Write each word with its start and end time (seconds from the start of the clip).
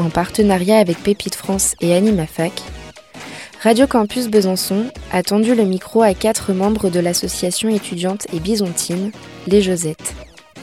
en 0.00 0.10
partenariat 0.10 0.78
avec 0.78 0.98
Pépite 1.02 1.34
France 1.34 1.74
et 1.80 1.94
AnimaFac, 1.94 2.52
Radio 3.62 3.86
Campus 3.86 4.28
Besançon 4.28 4.86
a 5.12 5.22
tendu 5.22 5.54
le 5.54 5.64
micro 5.64 6.00
à 6.00 6.14
quatre 6.14 6.54
membres 6.54 6.88
de 6.88 6.98
l'association 6.98 7.68
étudiante 7.68 8.26
et 8.32 8.40
bisontine, 8.40 9.12
les 9.46 9.60
Josettes. 9.60 10.14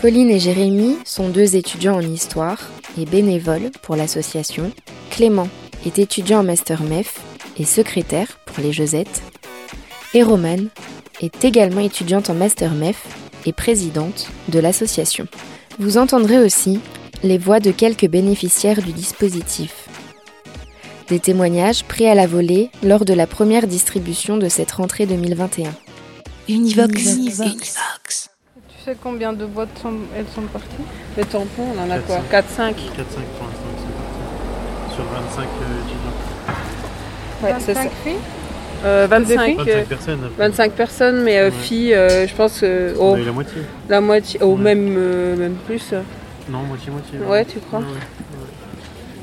Pauline 0.02 0.32
et 0.32 0.40
Jérémy 0.40 0.98
sont 1.06 1.30
deux 1.30 1.56
étudiants 1.56 1.96
en 1.96 2.02
histoire 2.02 2.70
et 3.00 3.06
bénévoles 3.06 3.70
pour 3.84 3.96
l'association. 3.96 4.72
Clément 5.12 5.48
est 5.86 6.00
étudiant 6.00 6.40
en 6.40 6.44
Master 6.44 6.82
MEF 6.82 7.20
et 7.58 7.66
secrétaire 7.66 8.40
pour 8.46 8.64
les 8.64 8.74
Josettes. 8.74 9.22
Et 10.16 10.24
Romane 10.24 10.70
est 11.22 11.46
également 11.46 11.82
étudiante 11.82 12.32
en 12.32 12.34
Master 12.34 12.74
MEF 12.74 13.06
et 13.46 13.54
présidente 13.54 14.30
de 14.50 14.60
l'association. 14.60 15.28
Vous 15.78 16.00
entendrez 16.00 16.40
aussi 16.40 16.80
les 17.24 17.38
voix 17.38 17.60
de 17.60 17.72
quelques 17.72 18.08
bénéficiaires 18.08 18.82
du 18.82 18.92
dispositif. 18.94 19.88
Des 21.10 21.20
témoignages 21.20 21.84
pris 21.84 22.08
à 22.08 22.16
la 22.16 22.28
volée 22.28 22.70
lors 22.84 23.06
de 23.06 23.14
la 23.14 23.28
première 23.28 23.66
distribution 23.68 24.38
de 24.38 24.50
cette 24.50 24.72
rentrée 24.72 25.06
2021. 25.06 25.72
Univox. 26.50 27.16
Univox. 27.16 27.76
Tu 28.70 28.84
sais 28.86 28.98
combien 29.02 29.34
de 29.34 29.46
boîtes 29.46 29.78
sont, 29.82 29.94
elles 30.18 30.26
sont 30.34 30.42
parties? 30.44 30.68
Les 31.18 31.24
tampons, 31.26 31.64
on 31.76 31.80
en 31.82 31.90
a 31.92 31.98
4, 32.00 32.06
quoi 32.06 32.18
4-5 32.18 32.22
4-5 32.32 32.44
pour 32.66 33.48
l'instant 33.48 33.64
sur 34.94 35.04
25 35.04 35.42
euh, 35.42 35.46
étudiants. 35.86 36.18
Ouais, 37.44 37.54
c'est 37.60 37.74
25 37.74 37.84
ça. 37.84 37.90
filles? 38.04 38.14
Euh, 38.86 39.08
25, 39.10 39.58
25 39.58 39.68
euh, 39.70 39.84
personnes. 39.86 40.20
25 40.38 40.72
personnes, 40.74 41.24
mais 41.24 41.38
euh, 41.40 41.46
Ouais. 41.46 41.52
filles, 41.52 41.94
euh, 41.94 42.28
je 42.28 42.34
pense 42.36 42.64
On 42.64 42.94
oh, 43.00 43.14
a 43.16 43.20
eu 43.20 43.24
la 43.26 43.32
moitié. 43.32 43.62
la 43.90 44.02
moitié, 44.02 44.44
ou 44.44 44.56
Ouais. 44.56 44.62
même, 44.62 44.96
euh, 44.98 45.36
même 45.36 45.56
plus. 45.66 45.94
Non, 46.50 46.60
moitié-moitié. 46.64 47.20
Ouais, 47.20 47.46
tu 47.46 47.60
crois 47.60 47.80
Ouais, 47.80 47.86
ouais. 47.86 47.94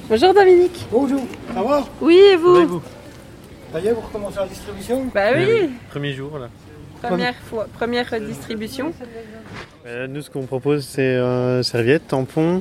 Bonjour 0.08 0.34
Dominique. 0.34 0.86
Bonjour, 0.90 1.20
ça 1.54 1.62
va? 1.62 1.84
Oui, 2.00 2.16
et 2.16 2.36
vous 2.36 2.54
Ça 2.54 2.58
va 2.58 2.62
et 2.62 2.66
vous? 2.66 2.82
Ça 3.72 3.80
y 3.80 3.86
est, 3.86 3.92
vous 3.92 4.00
recommencez 4.02 4.36
la 4.38 4.46
distribution? 4.46 5.06
Bah 5.14 5.30
oui, 5.34 5.70
Premier 5.90 6.12
jour 6.12 6.38
là. 6.38 6.48
première 7.02 7.34
fois, 7.34 7.66
première 7.74 8.20
distribution. 8.20 8.92
Euh, 9.86 10.06
nous, 10.06 10.22
ce 10.22 10.30
qu'on 10.30 10.44
propose, 10.46 10.84
c'est 10.86 11.02
euh, 11.02 11.62
serviettes, 11.62 12.08
tampons. 12.08 12.60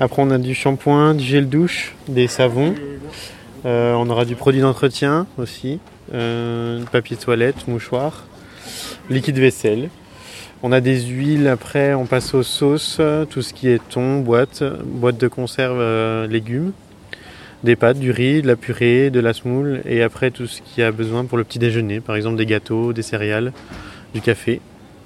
Après, 0.00 0.22
on 0.22 0.30
a 0.30 0.38
du 0.38 0.54
shampoing, 0.54 1.14
du 1.14 1.24
gel 1.24 1.48
douche, 1.48 1.94
des 2.08 2.28
savons. 2.28 2.74
Euh, 3.64 3.94
on 3.94 4.08
aura 4.08 4.24
du 4.24 4.36
produit 4.36 4.60
d'entretien 4.60 5.26
aussi, 5.38 5.80
euh, 6.14 6.82
papier 6.92 7.16
toilette, 7.16 7.66
mouchoir, 7.68 8.24
liquide 9.10 9.38
vaisselle. 9.38 9.90
On 10.62 10.72
a 10.72 10.80
des 10.80 11.00
huiles. 11.00 11.48
Après, 11.48 11.94
on 11.94 12.06
passe 12.06 12.34
aux 12.34 12.42
sauces, 12.42 13.00
tout 13.30 13.42
ce 13.42 13.52
qui 13.52 13.68
est 13.68 13.80
thon, 13.88 14.20
boîte, 14.20 14.62
boîte 14.84 15.18
de 15.18 15.28
conserve, 15.28 15.78
euh, 15.80 16.26
légumes, 16.26 16.72
des 17.62 17.76
pâtes, 17.76 17.98
du 17.98 18.10
riz, 18.10 18.42
de 18.42 18.46
la 18.46 18.56
purée, 18.56 19.10
de 19.10 19.20
la 19.20 19.32
semoule, 19.32 19.82
et 19.84 20.02
après 20.02 20.30
tout 20.30 20.46
ce 20.46 20.62
qu'il 20.62 20.82
y 20.82 20.86
a 20.86 20.92
besoin 20.92 21.24
pour 21.24 21.38
le 21.38 21.44
petit 21.44 21.58
déjeuner, 21.58 22.00
par 22.00 22.16
exemple 22.16 22.36
des 22.36 22.46
gâteaux, 22.46 22.92
des 22.92 23.02
céréales, 23.02 23.52
du 24.14 24.20
café 24.20 24.60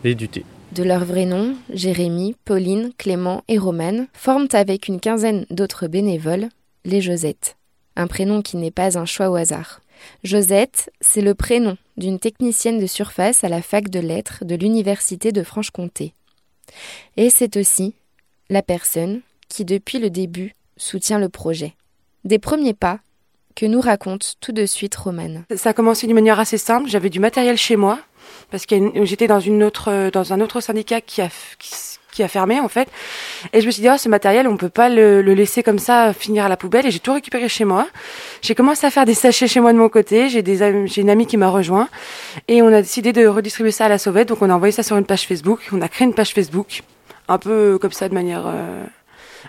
et 0.05 0.15
du 0.15 0.29
thé. 0.29 0.45
De 0.73 0.85
leurs 0.85 1.05
vrais 1.05 1.27
noms, 1.27 1.57
Jérémy, 1.73 2.37
Pauline, 2.45 2.93
Clément 2.97 3.43
et 3.49 3.59
Romane 3.59 4.07
forment 4.13 4.49
avec 4.53 4.87
une 4.87 5.01
quinzaine 5.01 5.45
d'autres 5.51 5.89
bénévoles 5.89 6.49
les 6.85 7.01
Josettes. 7.01 7.57
Un 7.97 8.07
prénom 8.07 8.41
qui 8.41 8.57
n'est 8.57 8.71
pas 8.71 8.97
un 8.97 9.05
choix 9.05 9.31
au 9.31 9.35
hasard. 9.35 9.81
Josette, 10.25 10.91
c'est 11.01 11.21
le 11.21 11.35
prénom 11.35 11.77
d'une 11.97 12.19
technicienne 12.19 12.79
de 12.79 12.87
surface 12.87 13.45
à 13.45 13.49
la 13.49 13.63
fac 13.63 13.89
de 13.89 14.01
lettres 14.01 14.45
de 14.45 14.55
l'Université 14.55 15.33
de 15.33 15.43
Franche-Comté. 15.43 16.15
Et 17.17 17.31
c'est 17.31 17.57
aussi 17.57 17.95
la 18.49 18.63
personne 18.63 19.21
qui, 19.49 19.65
depuis 19.65 19.99
le 19.99 20.11
début, 20.11 20.55
soutient 20.77 21.19
le 21.19 21.29
projet. 21.29 21.75
Des 22.25 22.39
premiers 22.39 22.75
pas 22.75 23.01
que 23.55 23.67
nous 23.67 23.81
raconte 23.81 24.37
tout 24.41 24.53
de 24.53 24.67
suite 24.67 24.95
Romane. 24.95 25.45
Ça 25.55 25.71
a 25.71 25.73
commencé 25.73 26.07
d'une 26.07 26.15
manière 26.15 26.41
assez 26.41 26.59
simple. 26.59 26.89
J'avais 26.89 27.11
du 27.11 27.21
matériel 27.21 27.57
chez 27.57 27.77
moi 27.77 27.99
parce 28.51 28.67
que 28.67 29.05
j'étais 29.05 29.31
euh, 29.31 30.11
dans 30.11 30.33
un 30.33 30.41
autre 30.41 30.61
syndicat 30.61 31.01
qui 31.01 31.21
a, 31.21 31.29
qui 32.13 32.23
a 32.23 32.29
fermé 32.29 32.61
en 32.61 32.69
fait. 32.69 32.89
Et 33.53 33.61
je 33.61 33.67
me 33.67 33.71
suis 33.71 33.83
dit, 33.83 33.89
oh, 33.93 33.97
ce 33.97 34.09
matériel, 34.09 34.49
on 34.49 34.57
peut 34.57 34.69
pas 34.69 34.89
le, 34.89 35.23
le 35.23 35.35
laisser 35.35 35.63
comme 35.63 35.79
ça 35.79 36.13
finir 36.13 36.45
à 36.45 36.49
la 36.49 36.57
poubelle. 36.57 36.87
Et 36.87 36.91
j'ai 36.91 36.99
tout 36.99 37.13
récupéré 37.13 37.49
chez 37.49 37.65
moi. 37.65 37.87
J'ai 38.43 38.55
commencé 38.55 38.87
à 38.87 38.91
faire 38.91 39.05
des 39.05 39.15
sachets 39.15 39.49
chez 39.49 39.61
moi 39.61 39.73
de 39.73 39.79
mon 39.79 39.89
côté. 39.89 40.29
J'ai 40.29 40.43
des, 40.43 40.87
j'ai 40.87 41.01
une 41.01 41.11
amie 41.11 41.27
qui 41.27 41.37
m'a 41.37 41.49
rejoint 41.49 41.89
et 42.49 42.63
on 42.63 42.69
a 42.69 42.83
décidé 42.83 43.13
de 43.13 43.27
redistribuer 43.27 43.71
ça 43.71 43.87
à 43.87 43.89
la 43.89 43.99
sauvette. 43.99 44.29
Donc 44.29 44.43
on 44.43 44.51
a 44.51 44.55
envoyé 44.55 44.73
ça 44.73 44.83
sur 44.83 44.97
une 44.97 45.07
page 45.07 45.27
Facebook. 45.27 45.61
On 45.73 45.83
a 45.83 45.89
créé 45.89 46.07
une 46.07 46.15
page 46.15 46.33
Facebook, 46.33 46.83
un 47.29 47.39
peu 47.39 47.79
comme 47.81 47.93
ça 47.93 48.09
de 48.09 48.15
manière 48.15 48.45
euh, 48.47 48.85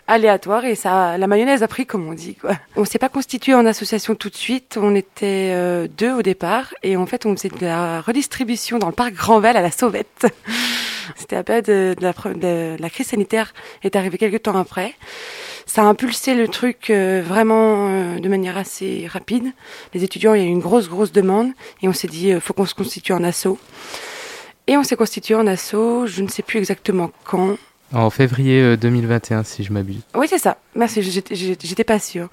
aléatoire 0.07 0.65
et 0.65 0.75
ça, 0.75 1.17
la 1.17 1.27
mayonnaise 1.27 1.63
a 1.63 1.67
pris 1.67 1.85
comme 1.85 2.07
on 2.07 2.13
dit 2.13 2.35
quoi. 2.35 2.51
On 2.75 2.85
s'est 2.85 2.99
pas 2.99 3.09
constitué 3.09 3.53
en 3.53 3.65
association 3.65 4.15
tout 4.15 4.29
de 4.29 4.35
suite, 4.35 4.77
on 4.81 4.95
était 4.95 5.51
euh, 5.53 5.87
deux 5.87 6.11
au 6.11 6.21
départ 6.21 6.73
et 6.83 6.97
en 6.97 7.05
fait 7.05 7.25
on 7.25 7.35
faisait 7.35 7.49
de 7.49 7.65
la 7.65 8.01
redistribution 8.01 8.79
dans 8.79 8.87
le 8.87 8.93
parc 8.93 9.13
Grandval 9.13 9.57
à 9.57 9.61
la 9.61 9.71
Sauvette. 9.71 10.27
C'était 11.17 11.35
à 11.35 11.43
période 11.43 11.65
de, 11.65 11.95
de 11.99 12.77
la, 12.79 12.89
crise 12.89 13.07
sanitaire 13.07 13.53
est 13.83 13.95
arrivée 13.95 14.17
quelques 14.17 14.43
temps 14.43 14.57
après. 14.57 14.93
Ça 15.65 15.83
a 15.83 15.85
impulsé 15.85 16.35
le 16.35 16.47
truc 16.47 16.89
euh, 16.89 17.21
vraiment 17.25 17.89
euh, 17.89 18.19
de 18.19 18.29
manière 18.29 18.57
assez 18.57 19.07
rapide. 19.07 19.51
Les 19.93 20.03
étudiants, 20.03 20.33
il 20.33 20.41
y 20.41 20.45
a 20.45 20.47
eu 20.47 20.51
une 20.51 20.59
grosse 20.59 20.89
grosse 20.89 21.11
demande 21.11 21.51
et 21.81 21.87
on 21.87 21.93
s'est 21.93 22.07
dit 22.07 22.33
faut 22.39 22.53
qu'on 22.53 22.65
se 22.65 22.75
constitue 22.75 23.13
en 23.13 23.23
asso. 23.23 23.57
Et 24.67 24.77
on 24.77 24.83
s'est 24.83 24.95
constitué 24.95 25.35
en 25.35 25.47
asso, 25.47 26.05
je 26.05 26.21
ne 26.21 26.27
sais 26.27 26.43
plus 26.43 26.59
exactement 26.59 27.11
quand. 27.25 27.57
En 27.93 28.09
février 28.09 28.61
euh, 28.61 28.77
2021, 28.77 29.43
si 29.43 29.63
je 29.63 29.73
m'abuse. 29.73 30.01
Oui, 30.15 30.27
c'est 30.29 30.37
ça. 30.37 30.57
Merci, 30.75 31.01
j'étais- 31.01 31.83
pas 31.83 31.99
sûre. 31.99 32.29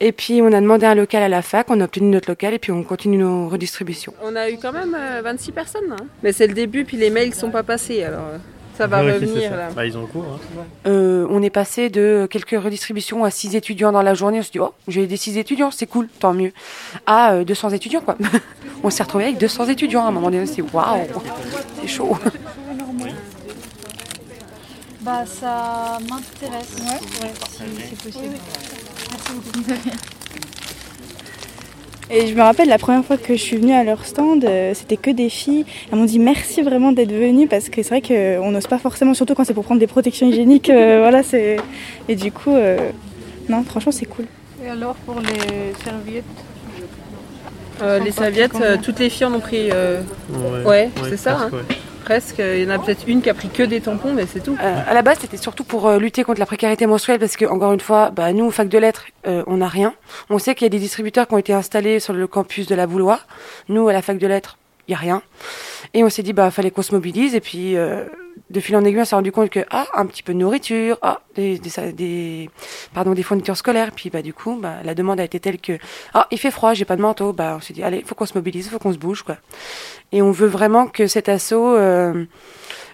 Et 0.00 0.12
puis, 0.12 0.40
on 0.42 0.52
a 0.52 0.60
demandé 0.60 0.86
un 0.86 0.94
local 0.94 1.22
à 1.22 1.28
la 1.28 1.42
fac, 1.42 1.66
on 1.70 1.80
a 1.80 1.84
obtenu 1.84 2.08
notre 2.10 2.28
local 2.30 2.54
et 2.54 2.58
puis 2.58 2.72
on 2.72 2.82
continue 2.82 3.16
nos 3.18 3.48
redistributions. 3.48 4.12
On 4.22 4.34
a 4.36 4.50
eu 4.50 4.58
quand 4.60 4.72
même 4.72 4.96
euh, 4.98 5.20
26 5.22 5.52
personnes, 5.52 5.82
hein. 5.92 6.04
mais 6.22 6.32
c'est 6.32 6.46
le 6.46 6.54
début, 6.54 6.84
puis 6.84 6.96
les 6.96 7.10
mails 7.10 7.34
sont 7.34 7.50
pas 7.50 7.62
passés, 7.62 8.02
alors 8.02 8.24
euh, 8.32 8.38
ça 8.76 8.86
va 8.88 9.02
c'est 9.04 9.12
revenir 9.12 9.50
ça. 9.50 9.56
là. 9.56 9.68
Bah, 9.74 9.86
ils 9.86 9.96
ont 9.96 10.06
cours. 10.06 10.24
Hein. 10.58 10.60
Euh, 10.86 11.26
on 11.30 11.42
est 11.42 11.50
passé 11.50 11.90
de 11.90 12.26
quelques 12.30 12.60
redistributions 12.60 13.24
à 13.24 13.30
6 13.30 13.54
étudiants 13.54 13.92
dans 13.92 14.02
la 14.02 14.14
journée. 14.14 14.40
On 14.40 14.42
s'est 14.42 14.50
dit, 14.52 14.58
oh, 14.58 14.74
j'ai 14.88 15.06
des 15.06 15.16
6 15.16 15.38
étudiants, 15.38 15.70
c'est 15.70 15.86
cool, 15.86 16.08
tant 16.18 16.34
mieux. 16.34 16.52
À 17.06 17.34
euh, 17.34 17.44
200 17.44 17.70
étudiants, 17.70 18.00
quoi. 18.00 18.16
on 18.82 18.90
s'est 18.90 19.04
retrouvé 19.04 19.24
avec 19.24 19.38
200 19.38 19.68
étudiants 19.68 20.04
à 20.04 20.08
un 20.08 20.12
moment 20.12 20.30
donné. 20.30 20.44
Dit, 20.44 20.62
waouh, 20.72 20.98
c'est 21.80 21.88
chaud. 21.88 22.16
Bah 25.04 25.24
ça 25.26 25.98
m'intéresse. 26.08 26.76
Ouais, 26.80 27.30
si 27.50 27.62
c'est 27.90 28.02
possible. 28.02 28.34
Merci 29.10 29.32
beaucoup. 29.34 29.70
Et 32.10 32.26
je 32.26 32.34
me 32.34 32.42
rappelle 32.42 32.68
la 32.68 32.78
première 32.78 33.04
fois 33.04 33.16
que 33.16 33.34
je 33.34 33.40
suis 33.40 33.56
venue 33.56 33.72
à 33.72 33.82
leur 33.82 34.04
stand, 34.04 34.44
euh, 34.44 34.72
c'était 34.74 34.96
que 34.98 35.10
des 35.10 35.28
filles. 35.30 35.64
Elles 35.90 35.98
m'ont 35.98 36.04
dit 36.04 36.18
merci 36.18 36.62
vraiment 36.62 36.92
d'être 36.92 37.12
venues 37.12 37.48
parce 37.48 37.68
que 37.70 37.82
c'est 37.82 37.88
vrai 38.00 38.02
qu'on 38.02 38.50
n'ose 38.50 38.66
pas 38.66 38.78
forcément, 38.78 39.14
surtout 39.14 39.34
quand 39.34 39.44
c'est 39.44 39.54
pour 39.54 39.64
prendre 39.64 39.80
des 39.80 39.86
protections 39.86 40.28
hygiéniques. 40.28 40.70
euh, 40.70 40.98
voilà, 41.00 41.22
c'est 41.22 41.56
et 42.08 42.14
du 42.14 42.30
coup, 42.30 42.54
euh, 42.54 42.90
non, 43.48 43.62
franchement 43.64 43.92
c'est 43.92 44.04
cool. 44.06 44.26
Et 44.64 44.68
alors 44.68 44.94
pour 44.96 45.20
les 45.20 45.74
serviettes? 45.82 46.24
Euh, 47.82 47.98
les 47.98 48.12
serviettes, 48.12 48.54
euh, 48.60 48.76
toutes 48.80 49.00
les 49.00 49.10
filles 49.10 49.26
en 49.26 49.34
ont 49.34 49.40
pris. 49.40 49.70
euh, 49.72 50.00
Ouais, 50.64 50.64
Ouais, 50.70 50.90
c'est 51.08 51.16
ça, 51.16 51.38
hein. 51.38 51.50
ouais. 51.52 51.76
Presque. 52.04 52.38
Il 52.38 52.62
y 52.62 52.66
en 52.66 52.70
a 52.70 52.78
peut-être 52.78 53.04
une 53.08 53.22
qui 53.22 53.30
a 53.30 53.34
pris 53.34 53.48
que 53.48 53.62
des 53.62 53.80
tampons, 53.80 54.12
mais 54.12 54.26
c'est 54.26 54.40
tout. 54.40 54.56
Euh, 54.62 54.80
à 54.86 54.94
la 54.94 55.02
base, 55.02 55.18
c'était 55.20 55.36
surtout 55.36 55.64
pour 55.64 55.88
euh, 55.88 55.98
lutter 55.98 56.22
contre 56.22 56.38
la 56.38 56.46
précarité 56.46 56.86
menstruelle 56.86 57.18
parce 57.18 57.36
que, 57.36 57.46
encore 57.46 57.72
une 57.72 57.80
fois, 57.80 58.10
bah, 58.10 58.32
nous, 58.32 58.50
fac 58.50 58.68
de 58.68 58.78
lettres, 58.78 59.06
euh, 59.26 59.42
on 59.46 59.56
n'a 59.56 59.68
rien. 59.68 59.94
On 60.30 60.38
sait 60.38 60.54
qu'il 60.54 60.66
y 60.66 60.66
a 60.66 60.70
des 60.70 60.78
distributeurs 60.78 61.26
qui 61.26 61.34
ont 61.34 61.38
été 61.38 61.52
installés 61.52 62.00
sur 62.00 62.12
le 62.12 62.26
campus 62.26 62.66
de 62.66 62.74
la 62.74 62.86
Boulois. 62.86 63.20
Nous, 63.68 63.88
à 63.88 63.92
la 63.92 64.02
fac 64.02 64.18
de 64.18 64.26
lettres, 64.26 64.58
il 64.86 64.92
n'y 64.92 64.94
a 64.94 64.98
rien. 64.98 65.22
Et 65.94 66.04
on 66.04 66.10
s'est 66.10 66.22
dit, 66.22 66.34
bah, 66.34 66.50
fallait 66.50 66.70
qu'on 66.70 66.82
se 66.82 66.94
mobilise. 66.94 67.34
Et 67.34 67.40
puis, 67.40 67.76
de 68.50 68.60
fil 68.60 68.76
en 68.76 68.84
aiguille, 68.84 69.00
on 69.00 69.04
s'est 69.04 69.16
rendu 69.16 69.32
compte 69.32 69.50
que, 69.50 69.60
ah, 69.70 69.86
un 69.94 70.06
petit 70.06 70.22
peu 70.22 70.34
de 70.34 70.38
nourriture, 70.38 70.98
ah, 71.02 71.20
des, 71.34 71.58
des, 71.58 71.92
des, 71.92 72.50
pardon, 72.92 73.12
des 73.12 73.22
fournitures 73.22 73.56
scolaires. 73.56 73.90
Puis, 73.92 74.10
bah, 74.10 74.22
du 74.22 74.34
coup, 74.34 74.58
bah, 74.60 74.76
la 74.84 74.94
demande 74.94 75.18
a 75.20 75.24
été 75.24 75.40
telle 75.40 75.58
que, 75.58 75.78
ah, 76.12 76.26
il 76.30 76.38
fait 76.38 76.50
froid, 76.50 76.74
j'ai 76.74 76.84
pas 76.84 76.96
de 76.96 77.02
manteau. 77.02 77.32
Bah, 77.32 77.54
on 77.56 77.60
s'est 77.60 77.72
dit, 77.72 77.82
allez, 77.82 78.02
faut 78.06 78.14
qu'on 78.14 78.26
se 78.26 78.34
mobilise, 78.34 78.68
faut 78.68 78.78
qu'on 78.78 78.92
se 78.92 78.98
bouge, 78.98 79.22
quoi. 79.22 79.36
Et 80.12 80.22
on 80.22 80.30
veut 80.30 80.46
vraiment 80.46 80.86
que 80.86 81.06
cet 81.06 81.28
assaut, 81.28 81.74
euh, 81.74 82.26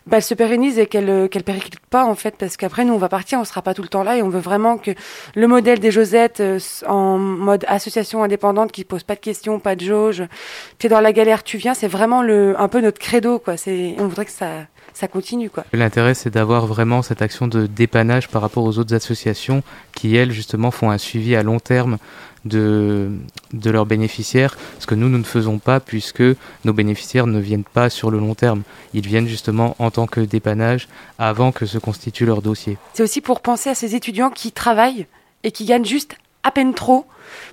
bah, 0.06 0.16
elle 0.16 0.22
se 0.22 0.34
pérennise 0.34 0.78
et 0.78 0.86
qu'elle 0.86 1.10
euh, 1.10 1.28
qu'elle 1.28 1.44
périclite 1.44 1.78
pas 1.90 2.04
en 2.04 2.14
fait 2.14 2.34
parce 2.36 2.56
qu'après 2.56 2.84
nous 2.84 2.94
on 2.94 2.98
va 2.98 3.08
partir 3.08 3.38
on 3.38 3.44
sera 3.44 3.60
pas 3.60 3.74
tout 3.74 3.82
le 3.82 3.88
temps 3.88 4.02
là 4.02 4.16
et 4.16 4.22
on 4.22 4.28
veut 4.28 4.40
vraiment 4.40 4.78
que 4.78 4.92
le 5.34 5.46
modèle 5.46 5.78
des 5.78 5.90
Josettes 5.90 6.40
euh, 6.40 6.58
en 6.86 7.18
mode 7.18 7.64
association 7.68 8.22
indépendante 8.22 8.72
qui 8.72 8.84
pose 8.84 9.02
pas 9.02 9.14
de 9.14 9.20
questions 9.20 9.60
pas 9.60 9.76
de 9.76 9.84
jauge 9.84 10.24
tu 10.78 10.86
es 10.86 10.90
dans 10.90 11.00
la 11.00 11.12
galère 11.12 11.44
tu 11.44 11.58
viens 11.58 11.74
c'est 11.74 11.86
vraiment 11.86 12.22
le 12.22 12.58
un 12.58 12.68
peu 12.68 12.80
notre 12.80 12.98
credo 12.98 13.38
quoi 13.38 13.56
c'est 13.56 13.94
on 13.98 14.08
voudrait 14.08 14.24
que 14.24 14.32
ça 14.32 14.66
ça 15.00 15.08
continue 15.08 15.48
quoi. 15.48 15.64
L'intérêt 15.72 16.14
c'est 16.14 16.30
d'avoir 16.30 16.66
vraiment 16.66 17.00
cette 17.00 17.22
action 17.22 17.48
de 17.48 17.66
dépannage 17.66 18.28
par 18.28 18.42
rapport 18.42 18.64
aux 18.64 18.78
autres 18.78 18.94
associations 18.94 19.62
qui 19.94 20.14
elles 20.14 20.30
justement 20.30 20.70
font 20.70 20.90
un 20.90 20.98
suivi 20.98 21.34
à 21.34 21.42
long 21.42 21.58
terme 21.58 21.96
de, 22.44 23.10
de 23.52 23.70
leurs 23.70 23.86
bénéficiaires, 23.86 24.56
ce 24.78 24.86
que 24.86 24.94
nous, 24.94 25.08
nous 25.08 25.18
ne 25.18 25.24
faisons 25.24 25.58
pas 25.58 25.80
puisque 25.80 26.22
nos 26.64 26.72
bénéficiaires 26.72 27.26
ne 27.26 27.38
viennent 27.38 27.64
pas 27.64 27.90
sur 27.90 28.10
le 28.10 28.18
long 28.18 28.34
terme. 28.34 28.62
Ils 28.94 29.06
viennent 29.06 29.28
justement 29.28 29.76
en 29.78 29.90
tant 29.90 30.06
que 30.06 30.20
dépannage 30.20 30.88
avant 31.18 31.52
que 31.52 31.66
se 31.66 31.78
constitue 31.78 32.26
leur 32.26 32.42
dossier. 32.42 32.78
C'est 32.94 33.02
aussi 33.02 33.20
pour 33.20 33.40
penser 33.40 33.70
à 33.70 33.74
ces 33.74 33.94
étudiants 33.94 34.30
qui 34.30 34.52
travaillent 34.52 35.06
et 35.44 35.50
qui 35.50 35.64
gagnent 35.64 35.84
juste 35.84 36.16
à 36.42 36.50
peine 36.50 36.74
trop 36.74 37.06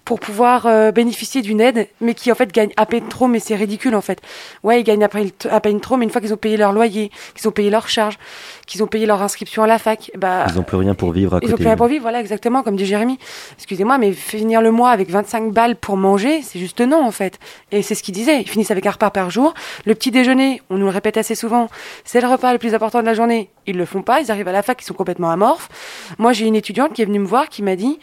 pour 0.05 0.19
pouvoir 0.19 0.65
euh, 0.65 0.91
bénéficier 0.91 1.41
d'une 1.41 1.61
aide, 1.61 1.87
mais 2.01 2.13
qui 2.13 2.31
en 2.31 2.35
fait 2.35 2.51
gagnent 2.51 2.73
à 2.77 2.85
peine 2.85 3.07
trop, 3.07 3.27
mais 3.27 3.39
c'est 3.39 3.55
ridicule 3.55 3.95
en 3.95 4.01
fait. 4.01 4.21
Ouais, 4.63 4.81
ils 4.81 4.83
gagnent 4.83 5.03
à 5.03 5.59
peine 5.59 5.79
trop, 5.79 5.97
mais 5.97 6.05
une 6.05 6.11
fois 6.11 6.21
qu'ils 6.21 6.33
ont 6.33 6.37
payé 6.37 6.57
leur 6.57 6.73
loyer, 6.73 7.11
qu'ils 7.35 7.47
ont 7.47 7.51
payé 7.51 7.69
leurs 7.69 7.89
charges, 7.89 8.17
qu'ils 8.65 8.83
ont 8.83 8.87
payé 8.87 9.05
leur 9.05 9.21
inscription 9.21 9.63
à 9.63 9.67
la 9.67 9.79
fac, 9.79 10.11
bah 10.17 10.45
ils 10.49 10.55
n'ont 10.55 10.63
plus 10.63 10.77
rien 10.77 10.93
pour 10.93 11.11
vivre 11.11 11.35
à 11.35 11.39
ils 11.41 11.49
n'ont 11.49 11.55
plus 11.55 11.65
rien 11.65 11.77
pour 11.77 11.87
vivre, 11.87 12.01
voilà 12.01 12.19
exactement 12.19 12.63
comme 12.63 12.75
dit 12.75 12.85
Jérémy. 12.85 13.17
Excusez-moi, 13.57 13.97
mais 13.97 14.11
finir 14.11 14.61
le 14.61 14.71
mois 14.71 14.91
avec 14.91 15.09
25 15.09 15.51
balles 15.51 15.75
pour 15.75 15.97
manger, 15.97 16.41
c'est 16.41 16.59
juste 16.59 16.81
non 16.81 17.05
en 17.05 17.11
fait. 17.11 17.39
Et 17.71 17.81
c'est 17.81 17.95
ce 17.95 18.03
qu'ils 18.03 18.13
disaient, 18.13 18.41
ils 18.41 18.49
finissent 18.49 18.71
avec 18.71 18.85
un 18.85 18.91
repas 18.91 19.09
par 19.09 19.29
jour. 19.29 19.53
Le 19.85 19.95
petit 19.95 20.11
déjeuner, 20.11 20.61
on 20.69 20.77
nous 20.77 20.85
le 20.85 20.91
répète 20.91 21.17
assez 21.17 21.35
souvent, 21.35 21.69
c'est 22.05 22.21
le 22.21 22.27
repas 22.27 22.53
le 22.53 22.59
plus 22.59 22.73
important 22.73 23.01
de 23.01 23.05
la 23.05 23.13
journée. 23.13 23.49
Ils 23.65 23.77
le 23.77 23.85
font 23.85 24.01
pas, 24.01 24.21
ils 24.21 24.31
arrivent 24.31 24.47
à 24.47 24.53
la 24.53 24.63
fac, 24.63 24.81
ils 24.81 24.85
sont 24.85 24.93
complètement 24.93 25.29
amorphes. 25.29 25.69
Moi, 26.17 26.31
j'ai 26.33 26.45
une 26.45 26.55
étudiante 26.55 26.93
qui 26.93 27.01
est 27.01 27.05
venue 27.05 27.19
me 27.19 27.27
voir, 27.27 27.49
qui 27.49 27.63
m'a 27.63 27.75
dit, 27.75 27.99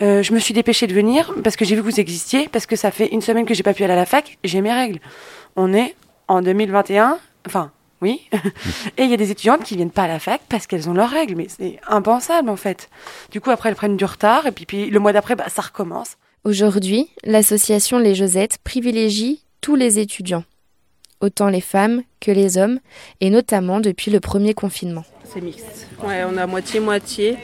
euh, 0.00 0.22
je 0.22 0.32
me 0.32 0.38
suis 0.38 0.54
dépêchée 0.54 0.86
de 0.86 0.94
venir 0.94 1.11
parce 1.42 1.56
que 1.56 1.64
j'ai 1.64 1.74
vu 1.74 1.82
que 1.82 1.86
vous 1.86 2.00
existiez, 2.00 2.48
parce 2.48 2.66
que 2.66 2.76
ça 2.76 2.90
fait 2.90 3.08
une 3.08 3.20
semaine 3.20 3.44
que 3.44 3.54
j'ai 3.54 3.62
pas 3.62 3.74
pu 3.74 3.84
aller 3.84 3.92
à 3.92 3.96
la 3.96 4.06
fac, 4.06 4.38
j'ai 4.44 4.60
mes 4.60 4.72
règles. 4.72 5.00
On 5.56 5.72
est 5.72 5.94
en 6.28 6.42
2021, 6.42 7.18
enfin, 7.46 7.70
oui. 8.00 8.28
et 8.96 9.04
il 9.04 9.10
y 9.10 9.14
a 9.14 9.16
des 9.16 9.30
étudiantes 9.30 9.62
qui 9.62 9.76
viennent 9.76 9.90
pas 9.90 10.04
à 10.04 10.08
la 10.08 10.18
fac 10.18 10.40
parce 10.48 10.66
qu'elles 10.66 10.88
ont 10.88 10.94
leurs 10.94 11.10
règles, 11.10 11.36
mais 11.36 11.46
c'est 11.48 11.78
impensable 11.86 12.48
en 12.50 12.56
fait. 12.56 12.90
Du 13.30 13.40
coup, 13.40 13.50
après, 13.50 13.68
elles 13.68 13.76
prennent 13.76 13.96
du 13.96 14.04
retard, 14.04 14.46
et 14.46 14.52
puis, 14.52 14.66
puis 14.66 14.90
le 14.90 14.98
mois 14.98 15.12
d'après, 15.12 15.36
bah, 15.36 15.46
ça 15.48 15.62
recommence. 15.62 16.16
Aujourd'hui, 16.44 17.08
l'association 17.22 17.98
Les 17.98 18.14
Josettes 18.14 18.58
privilégie 18.64 19.44
tous 19.60 19.76
les 19.76 20.00
étudiants, 20.00 20.44
autant 21.20 21.48
les 21.48 21.60
femmes 21.60 22.02
que 22.20 22.32
les 22.32 22.58
hommes, 22.58 22.80
et 23.20 23.30
notamment 23.30 23.80
depuis 23.80 24.10
le 24.10 24.18
premier 24.18 24.52
confinement. 24.52 25.04
C'est 25.24 25.40
mixte. 25.40 25.86
Ouais, 26.02 26.24
on 26.28 26.36
a 26.36 26.46
moitié-moitié. 26.46 27.36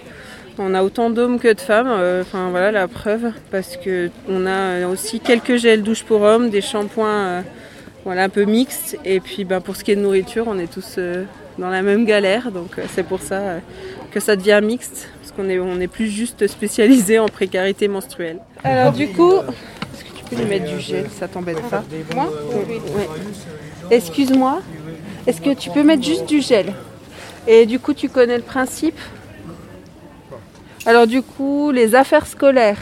On 0.60 0.74
a 0.74 0.82
autant 0.82 1.08
d'hommes 1.08 1.38
que 1.38 1.52
de 1.52 1.60
femmes, 1.60 1.86
euh, 1.88 2.22
enfin 2.22 2.50
voilà 2.50 2.72
la 2.72 2.88
preuve, 2.88 3.30
parce 3.52 3.76
que 3.76 4.10
on 4.28 4.44
a 4.44 4.88
aussi 4.88 5.20
quelques 5.20 5.56
gels 5.56 5.84
douche 5.84 6.02
pour 6.02 6.22
hommes, 6.22 6.50
des 6.50 6.60
shampoings 6.60 7.08
euh, 7.08 7.42
voilà, 8.04 8.24
un 8.24 8.28
peu 8.28 8.44
mixtes, 8.44 8.98
et 9.04 9.20
puis 9.20 9.44
ben, 9.44 9.60
pour 9.60 9.76
ce 9.76 9.84
qui 9.84 9.92
est 9.92 9.96
de 9.96 10.00
nourriture, 10.00 10.46
on 10.48 10.58
est 10.58 10.66
tous 10.66 10.96
euh, 10.98 11.24
dans 11.58 11.70
la 11.70 11.82
même 11.82 12.04
galère, 12.04 12.50
donc 12.50 12.76
c'est 12.92 13.04
pour 13.04 13.20
ça 13.20 13.60
que 14.10 14.18
ça 14.18 14.34
devient 14.34 14.60
mixte, 14.60 15.08
parce 15.20 15.32
qu'on 15.32 15.48
est, 15.48 15.60
on 15.60 15.78
est 15.80 15.86
plus 15.86 16.08
juste 16.08 16.44
spécialisé 16.48 17.20
en 17.20 17.28
précarité 17.28 17.86
menstruelle. 17.86 18.38
Alors 18.64 18.92
du 18.92 19.08
coup, 19.08 19.34
est-ce 19.34 20.04
que 20.04 20.18
tu 20.18 20.24
peux 20.24 20.36
lui 20.42 20.46
mettre 20.46 20.66
du 20.66 20.80
gel, 20.80 21.06
ça 21.08 21.28
t'embête 21.28 21.62
pas? 21.70 21.84
Moi? 22.14 22.32
Oui. 22.68 23.04
Excuse-moi, 23.92 24.60
est-ce 25.28 25.40
que 25.40 25.54
tu 25.54 25.70
peux 25.70 25.84
mettre 25.84 26.02
juste 26.02 26.26
du 26.26 26.40
gel? 26.40 26.72
Et 27.46 27.64
du 27.64 27.78
coup, 27.78 27.94
tu 27.94 28.08
connais 28.08 28.36
le 28.36 28.42
principe? 28.42 28.98
Alors 30.88 31.06
du 31.06 31.20
coup, 31.20 31.70
les 31.70 31.94
affaires 31.94 32.26
scolaires, 32.26 32.80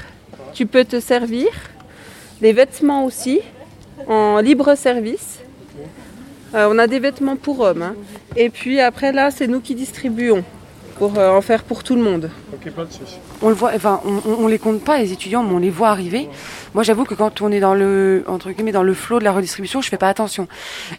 tu 0.54 0.64
peux 0.64 0.84
te 0.84 1.00
servir. 1.00 1.48
Les 2.40 2.52
vêtements 2.52 3.04
aussi, 3.04 3.40
en 4.06 4.38
libre 4.38 4.76
service. 4.76 5.40
Euh, 6.54 6.68
on 6.70 6.78
a 6.78 6.86
des 6.86 7.00
vêtements 7.00 7.34
pour 7.34 7.58
hommes. 7.58 7.82
hein. 7.82 7.96
Et 8.36 8.48
puis 8.48 8.80
après 8.80 9.10
là, 9.10 9.32
c'est 9.32 9.48
nous 9.48 9.60
qui 9.60 9.74
distribuons 9.74 10.44
pour 10.98 11.18
euh, 11.18 11.30
en 11.30 11.40
faire 11.40 11.64
pour 11.64 11.82
tout 11.84 11.94
le 11.94 12.02
monde. 12.02 12.30
On 13.42 13.48
le 13.48 13.54
voit, 13.54 13.72
enfin, 13.74 14.00
on, 14.04 14.46
les 14.46 14.58
compte 14.58 14.82
pas 14.82 14.98
les 14.98 15.12
étudiants, 15.12 15.42
mais 15.42 15.54
on 15.54 15.58
les 15.58 15.70
voit 15.70 15.88
arriver. 15.88 16.28
Moi, 16.74 16.82
j'avoue 16.82 17.04
que 17.04 17.14
quand 17.14 17.40
on 17.42 17.52
est 17.52 17.60
dans 17.60 17.74
le 17.74 18.24
entre 18.26 18.50
guillemets 18.50 18.72
dans 18.72 18.82
le 18.82 18.94
flot 18.94 19.18
de 19.18 19.24
la 19.24 19.32
redistribution, 19.32 19.80
je 19.80 19.88
fais 19.88 19.98
pas 19.98 20.08
attention. 20.08 20.48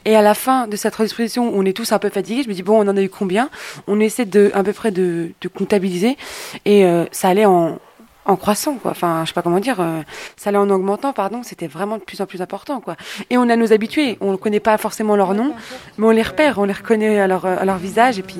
Et 0.05 0.15
à 0.15 0.21
la 0.21 0.33
fin 0.33 0.67
de 0.67 0.75
cette 0.75 0.95
redistribution, 0.95 1.51
on 1.53 1.65
est 1.65 1.73
tous 1.73 1.91
un 1.91 1.99
peu 1.99 2.09
fatigués. 2.09 2.43
Je 2.43 2.49
me 2.49 2.53
dis 2.53 2.63
bon, 2.63 2.83
on 2.83 2.89
en 2.89 2.97
a 2.97 3.01
eu 3.01 3.09
combien? 3.09 3.49
On 3.87 3.99
essaie 3.99 4.25
de 4.25 4.51
à 4.53 4.63
peu 4.63 4.73
près 4.73 4.91
de, 4.91 5.31
de 5.41 5.47
comptabiliser, 5.47 6.17
et 6.65 6.85
euh, 6.85 7.05
ça 7.11 7.29
allait 7.29 7.45
en 7.45 7.79
en 8.27 8.35
croissant 8.35 8.75
quoi. 8.75 8.91
Enfin 8.91 9.21
je 9.23 9.29
sais 9.29 9.33
pas 9.33 9.41
comment 9.41 9.59
dire 9.59 9.77
euh, 9.79 10.01
ça 10.35 10.49
allait 10.49 10.57
en 10.59 10.69
augmentant 10.69 11.13
pardon 11.13 11.41
c'était 11.43 11.67
vraiment 11.67 11.97
de 11.97 12.03
plus 12.03 12.21
en 12.21 12.25
plus 12.25 12.41
important 12.41 12.79
quoi. 12.81 12.95
Et 13.29 13.37
on 13.37 13.49
a 13.49 13.55
nos 13.55 13.73
habitués 13.73 14.17
on 14.21 14.31
ne 14.33 14.37
connaît 14.37 14.59
pas 14.59 14.77
forcément 14.77 15.15
leur 15.15 15.33
nom 15.33 15.53
mais 15.97 16.05
on 16.05 16.11
les 16.11 16.21
repère 16.21 16.59
on 16.59 16.65
les 16.65 16.73
reconnaît 16.73 17.19
à 17.19 17.27
leur 17.27 17.45
à 17.45 17.65
leur 17.65 17.77
visage 17.77 18.19
et 18.19 18.23
puis 18.23 18.37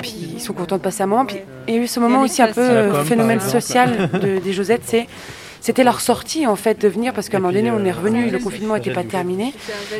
puis 0.00 0.32
ils 0.34 0.40
sont 0.40 0.52
contents 0.52 0.76
de 0.76 0.82
passer 0.82 1.02
un 1.02 1.06
moment. 1.06 1.24
Puis 1.24 1.38
il 1.68 1.74
y 1.74 1.78
a 1.78 1.80
eu 1.80 1.86
ce 1.86 2.00
moment 2.00 2.20
aussi 2.22 2.42
un 2.42 2.48
peu 2.48 2.60
euh, 2.60 3.04
phénomène 3.04 3.40
social 3.40 4.10
de- 4.12 4.38
des 4.38 4.52
Josettes 4.52 4.82
c'est 4.84 5.06
c'était 5.62 5.84
leur 5.84 6.00
sortie 6.00 6.46
en 6.46 6.56
fait 6.56 6.78
de 6.80 6.88
venir 6.88 7.14
parce 7.14 7.28
qu'à 7.30 7.38
un 7.38 7.40
moment 7.40 7.52
donné 7.54 7.70
on 7.70 7.82
est 7.84 7.92
revenu 7.92 8.28
le 8.30 8.38
confinement 8.38 8.74
n'était 8.74 8.92
pas 8.92 9.04
terminé. 9.04 9.54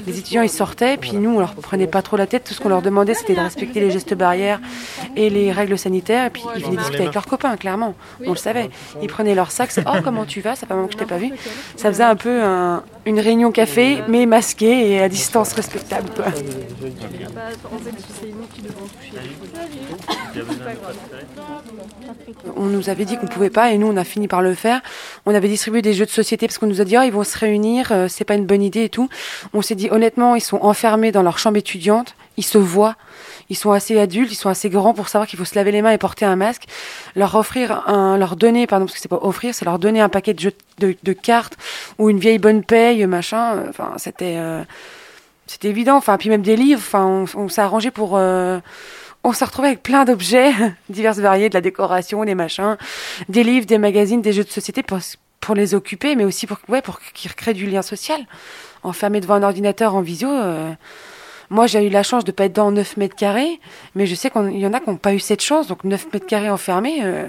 Les 0.06 0.18
étudiants 0.18 0.42
ils 0.42 0.50
sortaient 0.50 0.96
puis 0.98 1.12
nous 1.14 1.30
on 1.30 1.38
leur 1.38 1.54
prenait 1.54 1.86
pas 1.86 2.02
trop 2.02 2.16
la 2.18 2.26
tête. 2.26 2.44
Tout 2.44 2.52
ce 2.54 2.60
qu'on 2.60 2.68
leur 2.68 2.82
demandait 2.82 3.14
c'était 3.14 3.34
de 3.34 3.40
respecter 3.40 3.80
les 3.80 3.90
gestes 3.90 4.12
barrières 4.14 4.60
et 5.16 5.30
les 5.30 5.52
règles 5.52 5.78
sanitaires 5.78 6.26
et 6.26 6.30
puis 6.30 6.42
ils 6.56 6.64
venaient 6.64 6.76
discuter 6.76 7.02
avec 7.02 7.14
leurs 7.14 7.26
copains 7.26 7.56
clairement. 7.56 7.94
On 8.26 8.30
le 8.30 8.36
savait. 8.36 8.68
Ils 9.00 9.08
prenaient 9.08 9.34
leur 9.36 9.50
sac 9.52 9.70
oh 9.86 9.98
comment 10.04 10.24
tu 10.24 10.40
vas? 10.40 10.56
Ça 10.56 10.66
fait 10.66 10.72
un 10.72 10.76
moment 10.76 10.88
que 10.88 10.94
je 10.94 10.98
t'ai 10.98 11.06
pas 11.06 11.18
vu. 11.18 11.30
Ça 11.76 11.90
faisait 11.92 12.02
un 12.02 12.16
peu 12.16 12.42
un- 12.42 12.82
une 13.06 13.20
réunion 13.20 13.52
café 13.52 14.02
mais 14.08 14.26
masquée 14.26 14.90
et 14.90 15.00
à 15.00 15.08
distance 15.08 15.52
respectable 15.52 16.10
quoi. 16.14 16.26
On 22.56 22.66
nous 22.66 22.88
avait 22.88 23.04
dit 23.04 23.16
qu'on 23.16 23.26
pouvait 23.26 23.50
pas 23.50 23.72
et 23.72 23.78
nous 23.78 23.86
on 23.86 23.96
a 23.96 24.04
fini 24.04 24.28
par 24.28 24.42
le 24.42 24.54
faire. 24.54 24.80
On 25.26 25.34
avait 25.34 25.48
distribué 25.52 25.82
des 25.82 25.94
jeux 25.94 26.06
de 26.06 26.10
société 26.10 26.46
parce 26.46 26.58
qu'on 26.58 26.66
nous 26.66 26.80
a 26.80 26.84
dit 26.84 26.96
oh, 26.98 27.02
ils 27.02 27.12
vont 27.12 27.24
se 27.24 27.38
réunir, 27.38 27.92
euh, 27.92 28.08
c'est 28.08 28.24
pas 28.24 28.34
une 28.34 28.46
bonne 28.46 28.62
idée 28.62 28.84
et 28.84 28.88
tout. 28.88 29.08
On 29.52 29.62
s'est 29.62 29.74
dit 29.74 29.88
honnêtement 29.90 30.34
ils 30.34 30.40
sont 30.40 30.58
enfermés 30.62 31.12
dans 31.12 31.22
leur 31.22 31.38
chambre 31.38 31.56
étudiante, 31.56 32.14
ils 32.36 32.44
se 32.44 32.58
voient, 32.58 32.96
ils 33.50 33.56
sont 33.56 33.72
assez 33.72 33.98
adultes, 33.98 34.32
ils 34.32 34.36
sont 34.36 34.48
assez 34.48 34.70
grands 34.70 34.94
pour 34.94 35.08
savoir 35.08 35.28
qu'il 35.28 35.38
faut 35.38 35.44
se 35.44 35.54
laver 35.54 35.72
les 35.72 35.82
mains 35.82 35.90
et 35.90 35.98
porter 35.98 36.24
un 36.24 36.36
masque. 36.36 36.64
Leur 37.14 37.34
offrir 37.34 37.86
un, 37.88 38.16
leur 38.16 38.36
donner 38.36 38.66
pardon 38.66 38.86
parce 38.86 38.94
que 38.94 39.00
c'est 39.00 39.08
pas 39.08 39.20
offrir, 39.22 39.54
c'est 39.54 39.64
leur 39.64 39.78
donner 39.78 40.00
un 40.00 40.08
paquet 40.08 40.34
de 40.34 40.40
jeux 40.40 40.54
de, 40.78 41.12
cartes 41.12 41.56
ou 41.98 42.10
une 42.10 42.18
vieille 42.18 42.38
bonne 42.38 42.64
paye 42.64 43.06
machin. 43.06 43.56
euh, 43.56 43.66
Enfin 43.68 43.92
c'était 43.98 44.36
euh, 44.38 44.62
c'était 45.46 45.68
évident. 45.68 45.96
Enfin 45.96 46.16
puis 46.16 46.30
même 46.30 46.42
des 46.42 46.56
livres. 46.56 46.80
Enfin 46.82 47.26
on, 47.34 47.48
s'est 47.48 47.60
arrangé 47.60 47.90
pour 47.90 48.16
euh, 48.16 48.58
on 49.24 49.32
s'est 49.32 49.44
retrouvé 49.44 49.68
avec 49.68 49.82
plein 49.82 50.04
d'objets 50.04 50.52
divers 50.88 51.14
variés, 51.14 51.48
de 51.48 51.54
la 51.54 51.60
décoration, 51.60 52.24
des 52.24 52.34
machins, 52.34 52.76
des 53.28 53.44
livres, 53.44 53.66
des 53.66 53.78
magazines, 53.78 54.22
des 54.22 54.32
jeux 54.32 54.44
de 54.44 54.50
société 54.50 54.82
pour 55.42 55.54
les 55.54 55.74
occuper, 55.74 56.16
mais 56.16 56.24
aussi 56.24 56.46
pour, 56.46 56.56
ouais, 56.68 56.80
pour 56.80 57.00
qu'ils 57.00 57.30
recréent 57.30 57.52
du 57.52 57.66
lien 57.66 57.82
social. 57.82 58.24
Enfermés 58.84 59.20
devant 59.20 59.34
un 59.34 59.42
ordinateur 59.42 59.94
en 59.94 60.00
visio, 60.00 60.30
euh, 60.30 60.72
moi 61.50 61.66
j'ai 61.66 61.86
eu 61.86 61.90
la 61.90 62.02
chance 62.02 62.24
de 62.24 62.32
pas 62.32 62.44
être 62.44 62.54
dans 62.54 62.70
9 62.70 62.96
mètres 62.96 63.16
carrés, 63.16 63.60
mais 63.94 64.06
je 64.06 64.14
sais 64.14 64.30
qu'il 64.30 64.58
y 64.58 64.66
en 64.66 64.72
a 64.72 64.80
qui 64.80 64.88
n'ont 64.88 64.96
pas 64.96 65.12
eu 65.12 65.20
cette 65.20 65.42
chance, 65.42 65.66
donc 65.66 65.84
9 65.84 66.12
mètres 66.12 66.26
carrés 66.26 66.48
enfermés, 66.48 67.00
euh, 67.02 67.26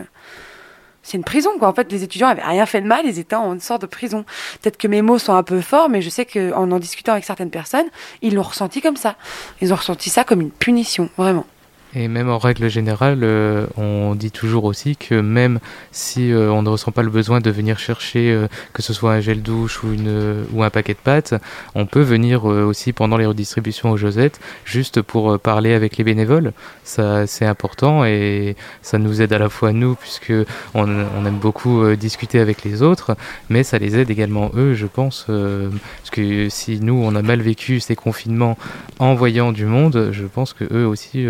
c'est 1.01 1.17
une 1.17 1.23
prison 1.23 1.57
quoi. 1.59 1.67
En 1.67 1.73
fait, 1.73 1.91
les 1.91 2.03
étudiants 2.03 2.27
avaient 2.27 2.43
rien 2.43 2.65
fait 2.65 2.81
de 2.81 2.87
mal, 2.87 3.05
ils 3.05 3.19
étaient 3.19 3.35
en 3.35 3.53
une 3.53 3.59
sorte 3.59 3.81
de 3.81 3.87
prison. 3.87 4.25
Peut-être 4.61 4.77
que 4.77 4.87
mes 4.87 5.01
mots 5.01 5.19
sont 5.19 5.33
un 5.33 5.43
peu 5.43 5.59
forts, 5.59 5.89
mais 5.89 6.01
je 6.01 6.09
sais 6.09 6.25
qu'en 6.25 6.71
en 6.71 6.79
discutant 6.79 7.13
avec 7.13 7.25
certaines 7.25 7.49
personnes, 7.49 7.87
ils 8.21 8.35
l'ont 8.35 8.43
ressenti 8.43 8.79
comme 8.79 8.95
ça. 8.95 9.15
Ils 9.59 9.73
ont 9.73 9.75
ressenti 9.75 10.09
ça 10.09 10.23
comme 10.23 10.39
une 10.39 10.51
punition, 10.51 11.09
vraiment. 11.17 11.45
Et 11.95 12.07
même 12.07 12.29
en 12.29 12.39
règle 12.39 12.69
générale, 12.69 13.19
euh, 13.23 13.67
on 13.77 14.15
dit 14.15 14.31
toujours 14.31 14.63
aussi 14.63 14.95
que 14.95 15.13
même 15.13 15.59
si 15.91 16.31
euh, 16.31 16.51
on 16.51 16.63
ne 16.63 16.69
ressent 16.69 16.91
pas 16.91 17.03
le 17.03 17.11
besoin 17.11 17.39
de 17.39 17.51
venir 17.51 17.77
chercher 17.77 18.31
euh, 18.31 18.47
que 18.73 18.81
ce 18.81 18.93
soit 18.93 19.13
un 19.13 19.19
gel 19.19 19.43
douche 19.43 19.83
ou, 19.83 20.63
un 20.63 20.69
paquet 20.71 20.93
de 20.93 20.99
pâtes, 20.99 21.35
on 21.75 21.85
peut 21.85 22.01
venir 22.01 22.45
aussi 22.45 22.93
pendant 22.93 23.17
les 23.17 23.25
redistributions 23.25 23.91
aux 23.91 23.97
Josettes 23.97 24.39
juste 24.65 25.01
pour 25.01 25.37
parler 25.39 25.73
avec 25.73 25.97
les 25.97 26.03
bénévoles. 26.03 26.53
Ça, 26.83 27.27
c'est 27.27 27.45
important 27.45 28.05
et 28.05 28.55
ça 28.81 28.97
nous 28.97 29.21
aide 29.21 29.33
à 29.33 29.37
la 29.37 29.49
fois 29.49 29.73
nous 29.73 29.95
puisque 29.95 30.33
on, 30.73 30.87
aime 30.87 31.39
beaucoup 31.39 31.93
discuter 31.95 32.39
avec 32.39 32.63
les 32.63 32.81
autres, 32.81 33.15
mais 33.49 33.63
ça 33.63 33.77
les 33.77 33.97
aide 33.97 34.09
également 34.09 34.51
eux, 34.55 34.73
je 34.73 34.87
pense, 34.87 35.25
parce 35.27 36.09
que 36.11 36.47
si 36.49 36.79
nous 36.79 36.95
on 36.95 37.13
a 37.15 37.21
mal 37.21 37.41
vécu 37.41 37.81
ces 37.81 37.95
confinements 37.95 38.57
en 38.99 39.15
voyant 39.15 39.51
du 39.51 39.65
monde, 39.65 40.09
je 40.11 40.25
pense 40.25 40.53
que 40.53 40.63
eux 40.73 40.87
aussi 40.87 41.27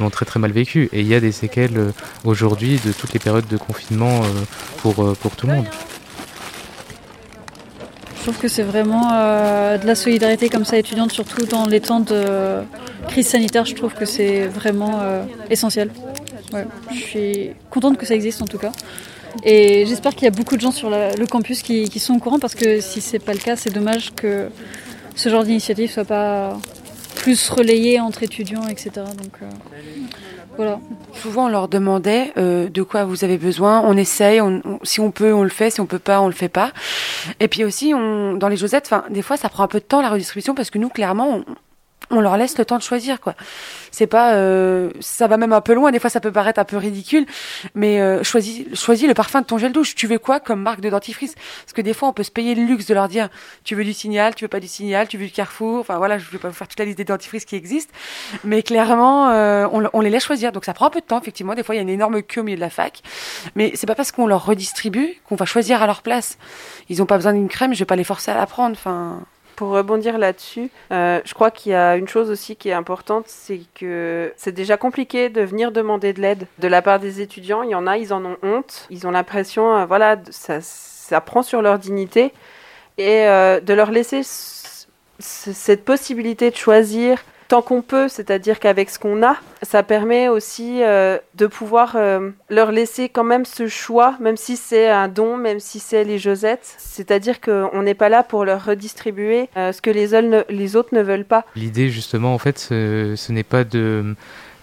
l'ont 0.00 0.10
très 0.10 0.26
très 0.26 0.40
mal 0.40 0.52
vécu. 0.52 0.88
Et 0.92 1.00
il 1.00 1.06
y 1.06 1.14
a 1.14 1.20
des 1.20 1.32
séquelles 1.32 1.76
euh, 1.76 1.92
aujourd'hui 2.24 2.80
de 2.84 2.92
toutes 2.92 3.12
les 3.12 3.20
périodes 3.20 3.46
de 3.48 3.56
confinement 3.56 4.22
euh, 4.22 4.26
pour, 4.78 5.02
euh, 5.02 5.14
pour 5.20 5.36
tout 5.36 5.46
le 5.46 5.54
monde. 5.54 5.66
Je 8.16 8.22
trouve 8.22 8.38
que 8.38 8.48
c'est 8.48 8.62
vraiment 8.62 9.08
de 9.08 9.86
la 9.86 9.94
solidarité 9.94 10.50
comme 10.50 10.66
ça 10.66 10.76
étudiante, 10.76 11.10
surtout 11.10 11.46
dans 11.46 11.66
les 11.66 11.80
temps 11.80 12.00
de 12.00 12.60
crise 13.08 13.26
sanitaire. 13.26 13.64
Je 13.64 13.74
trouve 13.74 13.94
que 13.94 14.04
c'est 14.04 14.46
vraiment 14.46 15.00
essentiel. 15.48 15.90
je 16.92 16.98
suis 16.98 17.50
contente 17.70 17.96
que 17.96 18.04
ça 18.04 18.14
existe 18.14 18.42
en 18.42 18.44
tout 18.44 18.58
cas. 18.58 18.72
Et 19.42 19.86
j'espère 19.86 20.14
qu'il 20.14 20.24
y 20.24 20.28
a 20.28 20.32
beaucoup 20.32 20.56
de 20.56 20.60
gens 20.60 20.70
sur 20.70 20.90
le 20.90 21.26
campus 21.26 21.62
qui, 21.62 21.98
sont 21.98 22.12
au 22.12 22.18
courant 22.18 22.38
parce 22.38 22.54
que 22.54 22.82
si 22.82 23.00
c'est 23.00 23.20
pas 23.20 23.32
le 23.32 23.38
cas, 23.38 23.56
c'est 23.56 23.72
dommage 23.72 24.12
que 24.14 24.50
ce 25.14 25.30
genre 25.30 25.44
d'initiative 25.44 25.90
soit 25.90 26.04
pas 26.04 26.58
plus 27.20 27.50
relayé 27.50 28.00
entre 28.00 28.22
étudiants, 28.22 28.66
etc. 28.66 28.90
Donc 28.96 29.42
euh, 29.42 29.46
voilà. 30.56 30.80
Souvent, 31.12 31.46
on 31.46 31.48
leur 31.48 31.68
demandait 31.68 32.32
euh, 32.38 32.68
de 32.68 32.82
quoi 32.82 33.04
vous 33.04 33.24
avez 33.24 33.36
besoin. 33.36 33.80
On 33.80 33.96
essaye, 33.96 34.40
si 34.82 35.00
on 35.00 35.10
peut, 35.10 35.32
on 35.32 35.42
le 35.42 35.50
fait. 35.50 35.70
Si 35.70 35.80
on 35.80 35.86
peut 35.86 35.98
pas, 35.98 36.20
on 36.20 36.26
le 36.26 36.32
fait 36.32 36.48
pas. 36.48 36.72
Et 37.38 37.48
puis 37.48 37.64
aussi, 37.64 37.92
on, 37.94 38.34
dans 38.34 38.48
les 38.48 38.56
Josettes, 38.56 38.90
des 39.10 39.22
fois, 39.22 39.36
ça 39.36 39.48
prend 39.48 39.64
un 39.64 39.68
peu 39.68 39.80
de 39.80 39.84
temps 39.84 40.00
la 40.00 40.08
redistribution 40.08 40.54
parce 40.54 40.70
que 40.70 40.78
nous, 40.78 40.88
clairement, 40.88 41.28
on 41.36 41.44
leur 42.18 42.36
laisse 42.36 42.58
le 42.58 42.64
temps 42.64 42.78
de 42.78 42.82
choisir 42.82 43.20
quoi. 43.20 43.34
C'est 43.92 44.08
pas 44.08 44.34
euh, 44.34 44.90
ça 45.00 45.28
va 45.28 45.36
même 45.36 45.52
un 45.52 45.60
peu 45.60 45.74
loin, 45.74 45.92
des 45.92 46.00
fois 46.00 46.10
ça 46.10 46.20
peut 46.20 46.32
paraître 46.32 46.58
un 46.58 46.64
peu 46.64 46.76
ridicule, 46.76 47.26
mais 47.74 48.00
euh, 48.00 48.24
choisis 48.24 48.66
choisis 48.74 49.06
le 49.06 49.14
parfum 49.14 49.42
de 49.42 49.46
ton 49.46 49.58
gel 49.58 49.72
douche. 49.72 49.94
Tu 49.94 50.06
veux 50.08 50.18
quoi 50.18 50.40
comme 50.40 50.60
marque 50.60 50.80
de 50.80 50.90
dentifrice? 50.90 51.34
Parce 51.34 51.72
que 51.72 51.82
des 51.82 51.94
fois 51.94 52.08
on 52.08 52.12
peut 52.12 52.24
se 52.24 52.30
payer 52.32 52.54
le 52.54 52.64
luxe 52.64 52.86
de 52.86 52.94
leur 52.94 53.06
dire 53.06 53.28
tu 53.62 53.76
veux 53.76 53.84
du 53.84 53.92
Signal, 53.92 54.34
tu 54.34 54.44
veux 54.44 54.48
pas 54.48 54.60
du 54.60 54.68
Signal, 54.68 55.06
tu 55.06 55.18
veux 55.18 55.26
du 55.26 55.32
Carrefour. 55.32 55.80
Enfin 55.80 55.98
voilà, 55.98 56.18
je 56.18 56.28
vais 56.30 56.38
pas 56.38 56.48
vous 56.48 56.54
faire 56.54 56.66
toute 56.66 56.78
la 56.78 56.84
liste 56.84 56.98
des 56.98 57.04
dentifrices 57.04 57.44
qui 57.44 57.54
existent, 57.54 57.92
mais 58.42 58.62
clairement 58.62 59.30
euh, 59.30 59.68
on, 59.72 59.88
on, 59.92 60.00
les 60.00 60.10
laisse 60.10 60.24
choisir. 60.24 60.50
Donc 60.50 60.64
ça 60.64 60.74
prend 60.74 60.86
un 60.86 60.90
peu 60.90 61.00
de 61.00 61.06
temps 61.06 61.20
effectivement. 61.20 61.54
Des 61.54 61.62
fois 61.62 61.76
il 61.76 61.78
y 61.78 61.80
a 61.80 61.82
une 61.82 61.88
énorme 61.88 62.22
queue 62.22 62.40
au 62.40 62.44
milieu 62.44 62.56
de 62.56 62.60
la 62.60 62.70
fac, 62.70 63.02
mais 63.54 63.72
c'est 63.74 63.86
pas 63.86 63.94
parce 63.94 64.10
qu'on 64.10 64.26
leur 64.26 64.44
redistribue 64.44 65.20
qu'on 65.28 65.36
va 65.36 65.46
choisir 65.46 65.82
à 65.82 65.86
leur 65.86 66.02
place. 66.02 66.38
Ils 66.88 67.02
ont 67.02 67.06
pas 67.06 67.16
besoin 67.16 67.32
d'une 67.32 67.48
crème, 67.48 67.74
je 67.74 67.78
vais 67.78 67.84
pas 67.84 67.96
les 67.96 68.04
forcer 68.04 68.30
à 68.30 68.34
la 68.34 68.46
prendre. 68.46 68.76
Enfin 68.76 69.20
pour 69.60 69.72
rebondir 69.72 70.16
là-dessus, 70.16 70.70
euh, 70.90 71.20
je 71.22 71.34
crois 71.34 71.50
qu'il 71.50 71.72
y 71.72 71.74
a 71.74 71.96
une 71.96 72.08
chose 72.08 72.30
aussi 72.30 72.56
qui 72.56 72.70
est 72.70 72.72
importante, 72.72 73.24
c'est 73.26 73.60
que 73.74 74.32
c'est 74.38 74.52
déjà 74.52 74.78
compliqué 74.78 75.28
de 75.28 75.42
venir 75.42 75.70
demander 75.70 76.14
de 76.14 76.22
l'aide 76.22 76.46
de 76.60 76.66
la 76.66 76.80
part 76.80 76.98
des 76.98 77.20
étudiants. 77.20 77.62
Il 77.62 77.68
y 77.68 77.74
en 77.74 77.86
a, 77.86 77.98
ils 77.98 78.14
en 78.14 78.24
ont 78.24 78.38
honte, 78.42 78.86
ils 78.88 79.06
ont 79.06 79.10
l'impression, 79.10 79.76
euh, 79.76 79.84
voilà, 79.84 80.16
ça, 80.30 81.20
prend 81.20 81.42
sur 81.42 81.60
leur 81.60 81.78
dignité 81.78 82.32
et 82.96 83.26
euh, 83.26 83.60
de 83.60 83.74
leur 83.74 83.90
laisser 83.90 84.22
cette 85.18 85.84
possibilité 85.84 86.50
de 86.50 86.56
choisir 86.56 87.22
tant 87.50 87.62
qu'on 87.62 87.82
peut, 87.82 88.06
c'est-à-dire 88.06 88.60
qu'avec 88.60 88.90
ce 88.90 89.00
qu'on 89.00 89.24
a, 89.24 89.36
ça 89.62 89.82
permet 89.82 90.28
aussi 90.28 90.84
euh, 90.84 91.18
de 91.34 91.48
pouvoir 91.48 91.96
euh, 91.96 92.30
leur 92.48 92.70
laisser 92.70 93.08
quand 93.08 93.24
même 93.24 93.44
ce 93.44 93.66
choix, 93.66 94.16
même 94.20 94.36
si 94.36 94.56
c'est 94.56 94.88
un 94.88 95.08
don, 95.08 95.36
même 95.36 95.58
si 95.58 95.80
c'est 95.80 96.04
les 96.04 96.16
Josettes. 96.16 96.76
C'est-à-dire 96.78 97.40
qu'on 97.40 97.82
n'est 97.82 97.94
pas 97.94 98.08
là 98.08 98.22
pour 98.22 98.44
leur 98.44 98.64
redistribuer 98.64 99.48
euh, 99.56 99.72
ce 99.72 99.82
que 99.82 99.90
les, 99.90 100.44
les, 100.48 100.76
autres 100.76 100.94
ne 100.94 101.02
veulent 101.02 101.24
pas. 101.24 101.44
L'idée, 101.56 101.88
justement, 101.88 102.32
en 102.32 102.38
fait, 102.38 102.56
ce 102.58 103.32
n'est 103.32 103.42
pas 103.42 103.64
de 103.64 104.14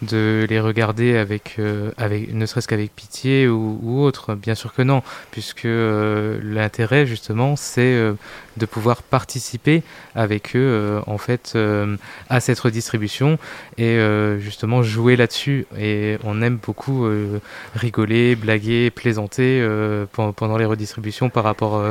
de 0.01 0.45
les 0.49 0.59
regarder 0.59 1.17
avec, 1.17 1.55
euh, 1.59 1.91
avec 1.97 2.33
ne 2.33 2.45
serait-ce 2.45 2.67
qu'avec 2.67 2.95
pitié 2.95 3.47
ou, 3.47 4.01
autre 4.01 4.35
Bien 4.35 4.55
sûr 4.55 4.73
que 4.73 4.81
non, 4.81 5.01
puisque 5.31 5.65
euh, 5.65 6.39
l'intérêt 6.43 7.05
justement 7.05 7.55
c'est 7.55 7.81
euh, 7.81 8.13
de 8.57 8.65
pouvoir 8.65 9.01
participer 9.03 9.83
avec 10.15 10.55
eux 10.55 10.99
en 11.05 11.19
fait 11.19 11.55
à 12.27 12.39
cette 12.39 12.59
redistribution 12.59 13.37
et 13.77 13.99
justement 14.39 14.81
jouer 14.81 15.15
là-dessus. 15.15 15.67
Et 15.77 16.17
on 16.23 16.41
aime 16.41 16.57
beaucoup 16.57 17.07
rigoler, 17.75 18.35
blaguer, 18.35 18.89
plaisanter 18.89 19.63
pendant 20.13 20.57
les 20.57 20.65
redistributions 20.65 21.29
par 21.29 21.43
rapport, 21.43 21.83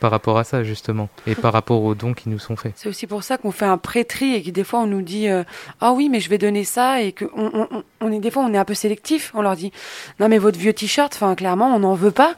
par 0.00 0.10
rapport 0.10 0.38
à 0.38 0.44
ça 0.44 0.64
justement 0.64 1.10
et 1.26 1.34
par 1.34 1.52
rapport 1.52 1.82
aux 1.82 1.94
dons 1.94 2.14
qui 2.14 2.30
nous 2.30 2.38
sont 2.38 2.56
faits. 2.56 2.72
C'est 2.76 2.88
aussi 2.88 3.06
pour 3.06 3.22
ça 3.22 3.36
qu'on 3.36 3.52
fait 3.52 3.66
un 3.66 3.76
pré-tri 3.76 4.34
et 4.34 4.42
que 4.42 4.50
des 4.50 4.64
fois 4.64 4.80
on 4.80 4.86
nous 4.86 5.02
dit 5.02 5.26
ah 5.28 5.92
oui 5.92 6.08
mais 6.08 6.20
je 6.20 6.30
vais 6.30 6.38
donner 6.38 6.64
ça 6.64 7.02
et 7.02 7.12
que 7.12 7.26
on, 7.54 7.84
on, 8.00 8.12
est 8.12 8.18
des 8.18 8.30
fois 8.30 8.42
on 8.42 8.52
est 8.52 8.58
un 8.58 8.64
peu 8.64 8.74
sélectif. 8.74 9.30
On 9.34 9.42
leur 9.42 9.56
dit 9.56 9.72
non 10.20 10.28
mais 10.28 10.38
votre 10.38 10.58
vieux 10.58 10.72
t-shirt, 10.72 11.12
enfin 11.14 11.34
clairement 11.34 11.74
on 11.74 11.78
n'en 11.78 11.94
veut 11.94 12.10
pas. 12.10 12.34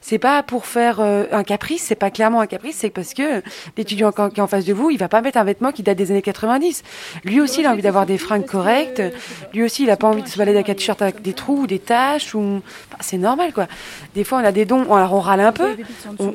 C'est 0.00 0.18
pas 0.18 0.42
pour 0.42 0.66
faire 0.66 1.00
euh, 1.00 1.24
un 1.32 1.42
caprice, 1.42 1.84
c'est 1.84 1.94
pas 1.94 2.10
clairement 2.10 2.40
un 2.40 2.46
caprice, 2.46 2.76
c'est 2.76 2.90
parce 2.90 3.14
que 3.14 3.42
l'étudiant 3.76 4.12
qui 4.12 4.20
est 4.20 4.40
en 4.40 4.46
face 4.46 4.64
de 4.64 4.72
vous, 4.72 4.90
il 4.90 4.98
va 4.98 5.08
pas 5.08 5.22
mettre 5.22 5.38
un 5.38 5.44
vêtement 5.44 5.72
qui 5.72 5.82
date 5.82 5.96
des 5.96 6.10
années 6.10 6.22
90. 6.22 6.84
Lui 7.24 7.40
aussi 7.40 7.60
il 7.60 7.66
a 7.66 7.72
envie 7.72 7.82
d'avoir 7.82 8.06
des 8.06 8.18
fringues 8.18 8.46
correctes. 8.46 9.02
Lui 9.54 9.62
aussi 9.62 9.84
il 9.84 9.90
a 9.90 9.96
pas 9.96 10.06
envie 10.06 10.22
de 10.22 10.28
se 10.28 10.38
balader 10.38 10.58
avec 10.58 10.68
un 10.68 10.74
t-shirt 10.74 11.00
avec 11.02 11.22
des 11.22 11.32
trous 11.32 11.62
ou 11.62 11.66
des 11.66 11.78
taches 11.78 12.34
ou 12.34 12.60
c'est 13.00 13.18
normal 13.18 13.52
quoi. 13.52 13.66
Des 14.14 14.24
fois 14.24 14.38
on 14.38 14.44
a 14.44 14.52
des 14.52 14.66
dons, 14.66 14.92
alors 14.92 15.14
on 15.14 15.20
râle 15.20 15.40
un 15.40 15.52
peu, 15.52 15.76
on, 16.18 16.34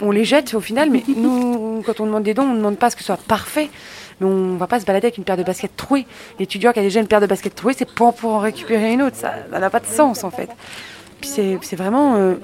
on 0.00 0.10
les 0.10 0.24
jette 0.24 0.54
au 0.54 0.60
final, 0.60 0.90
mais 0.90 1.02
nous 1.16 1.82
quand 1.86 2.00
on 2.00 2.06
demande 2.06 2.22
des 2.22 2.34
dons, 2.34 2.44
on 2.44 2.52
ne 2.52 2.58
demande 2.58 2.78
pas 2.78 2.90
ce 2.90 2.96
que 2.96 3.02
ce 3.02 3.06
soit 3.06 3.16
parfait 3.16 3.70
mais 4.22 4.28
on 4.28 4.56
va 4.56 4.66
pas 4.66 4.80
se 4.80 4.86
balader 4.86 5.06
avec 5.06 5.18
une 5.18 5.24
paire 5.24 5.36
de 5.36 5.42
baskets 5.42 5.76
trouées. 5.76 6.06
L'étudiant 6.38 6.72
qui 6.72 6.78
a 6.78 6.82
déjà 6.82 7.00
une 7.00 7.08
paire 7.08 7.20
de 7.20 7.26
baskets 7.26 7.54
trouées, 7.54 7.74
c'est 7.76 7.90
pour, 7.90 8.14
pour 8.14 8.32
en 8.32 8.38
récupérer 8.38 8.92
une 8.92 9.02
autre. 9.02 9.16
Ça 9.16 9.32
n'a 9.50 9.70
pas 9.70 9.80
de 9.80 9.86
sens 9.86 10.24
en 10.24 10.30
fait. 10.30 10.48
Puis 11.20 11.30
c'est 11.62 11.76
vraiment. 11.76 12.16
Euh, 12.16 12.34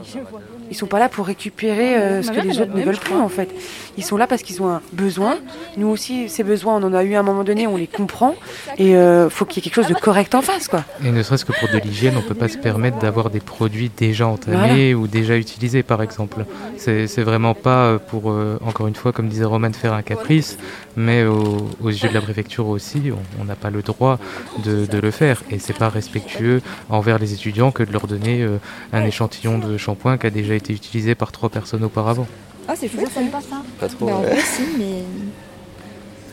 ils 0.71 0.77
sont 0.77 0.87
pas 0.87 0.99
là 0.99 1.09
pour 1.09 1.27
récupérer 1.27 1.97
euh, 1.97 2.23
ce 2.23 2.31
que 2.31 2.41
les 2.41 2.61
autres 2.61 2.75
ne 2.75 2.83
veulent 2.83 2.99
plus 2.99 3.15
en 3.15 3.29
fait. 3.29 3.49
Ils 3.97 4.05
sont 4.05 4.17
là 4.17 4.27
parce 4.27 4.43
qu'ils 4.43 4.63
ont 4.63 4.69
un 4.69 4.83
besoin. 4.93 5.39
Nous 5.77 5.89
aussi, 5.89 6.29
ces 6.29 6.45
besoins, 6.45 6.77
on 6.77 6.87
en 6.87 6.95
a 6.95 7.05
eu 7.05 7.15
à 7.15 7.21
un 7.21 7.23
moment 7.23 7.45
donné, 7.45 7.67
on 7.67 7.77
les 7.77 7.87
comprend. 7.87 8.35
Et 8.77 8.91
il 8.91 8.97
euh, 8.97 9.31
faut 9.31 9.45
qu'il 9.45 9.57
y 9.57 9.61
ait 9.61 9.71
quelque 9.71 9.83
chose 9.83 9.93
de 9.93 9.99
correct 9.99 10.35
en 10.35 10.43
face 10.43 10.69
quoi. 10.69 10.85
Et 11.05 11.11
ne 11.11 11.23
serait-ce 11.23 11.45
que 11.45 11.53
pour 11.53 11.69
de 11.69 11.79
l'hygiène, 11.79 12.15
on 12.17 12.23
peut 12.23 12.35
pas 12.35 12.49
se 12.49 12.59
permettre 12.59 12.99
d'avoir 12.99 13.31
des 13.31 13.41
produits 13.41 13.91
déjà 13.97 14.27
entamés 14.27 14.95
ou 14.95 15.07
déjà 15.07 15.37
utilisés 15.37 15.83
par 15.83 16.03
exemple. 16.03 16.45
C'est 16.77 17.23
vraiment 17.23 17.55
pas 17.55 17.99
pour, 17.99 18.33
encore 18.65 18.87
une 18.87 18.95
fois, 18.95 19.13
comme 19.13 19.29
disait 19.29 19.45
Roman, 19.45 19.73
faire 19.73 19.93
un 19.93 20.03
caprice, 20.03 20.59
mais 20.97 21.25
aux, 21.25 21.69
yeux 21.83 22.09
de 22.09 22.15
la 22.15 22.21
préfecture 22.21 22.69
aussi, 22.69 23.03
on 23.41 23.45
n'a 23.45 23.57
pas 23.57 23.71
le 23.71 23.83
droit 23.83 24.19
de, 24.65 24.87
de, 24.87 24.99
le 24.99 25.11
faire. 25.11 25.43
Et 25.51 25.59
c'est 25.59 25.77
pas 25.77 25.89
respectueux 25.89 26.61
envers 26.89 27.19
les 27.19 27.33
étudiants 27.33 27.71
que 27.71 27.83
de 27.83 27.93
leur 27.93 28.07
donner 28.07 28.47
un 28.93 29.05
échantillon 29.05 29.59
de 29.59 29.77
shampoing 29.77 30.19
qui 30.19 30.27
a 30.27 30.31
déjà 30.31 30.55
été 30.59 30.73
utilisé 30.73 31.15
par 31.15 31.33
trois 31.33 31.49
personnes 31.49 31.85
auparavant. 31.85 32.27
Ah, 32.69 32.75
c'est 32.77 32.89
fou, 32.89 33.01
ça 33.13 33.21
pas 33.33 33.41
ça. 33.41 33.63
Pas 33.81 33.89
trop. 33.89 34.07
Mais 34.07 34.13
en 34.13 34.21
vrai, 34.21 34.37
si, 34.41 34.63
mais. 34.79 35.03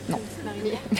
Non. 0.09 0.19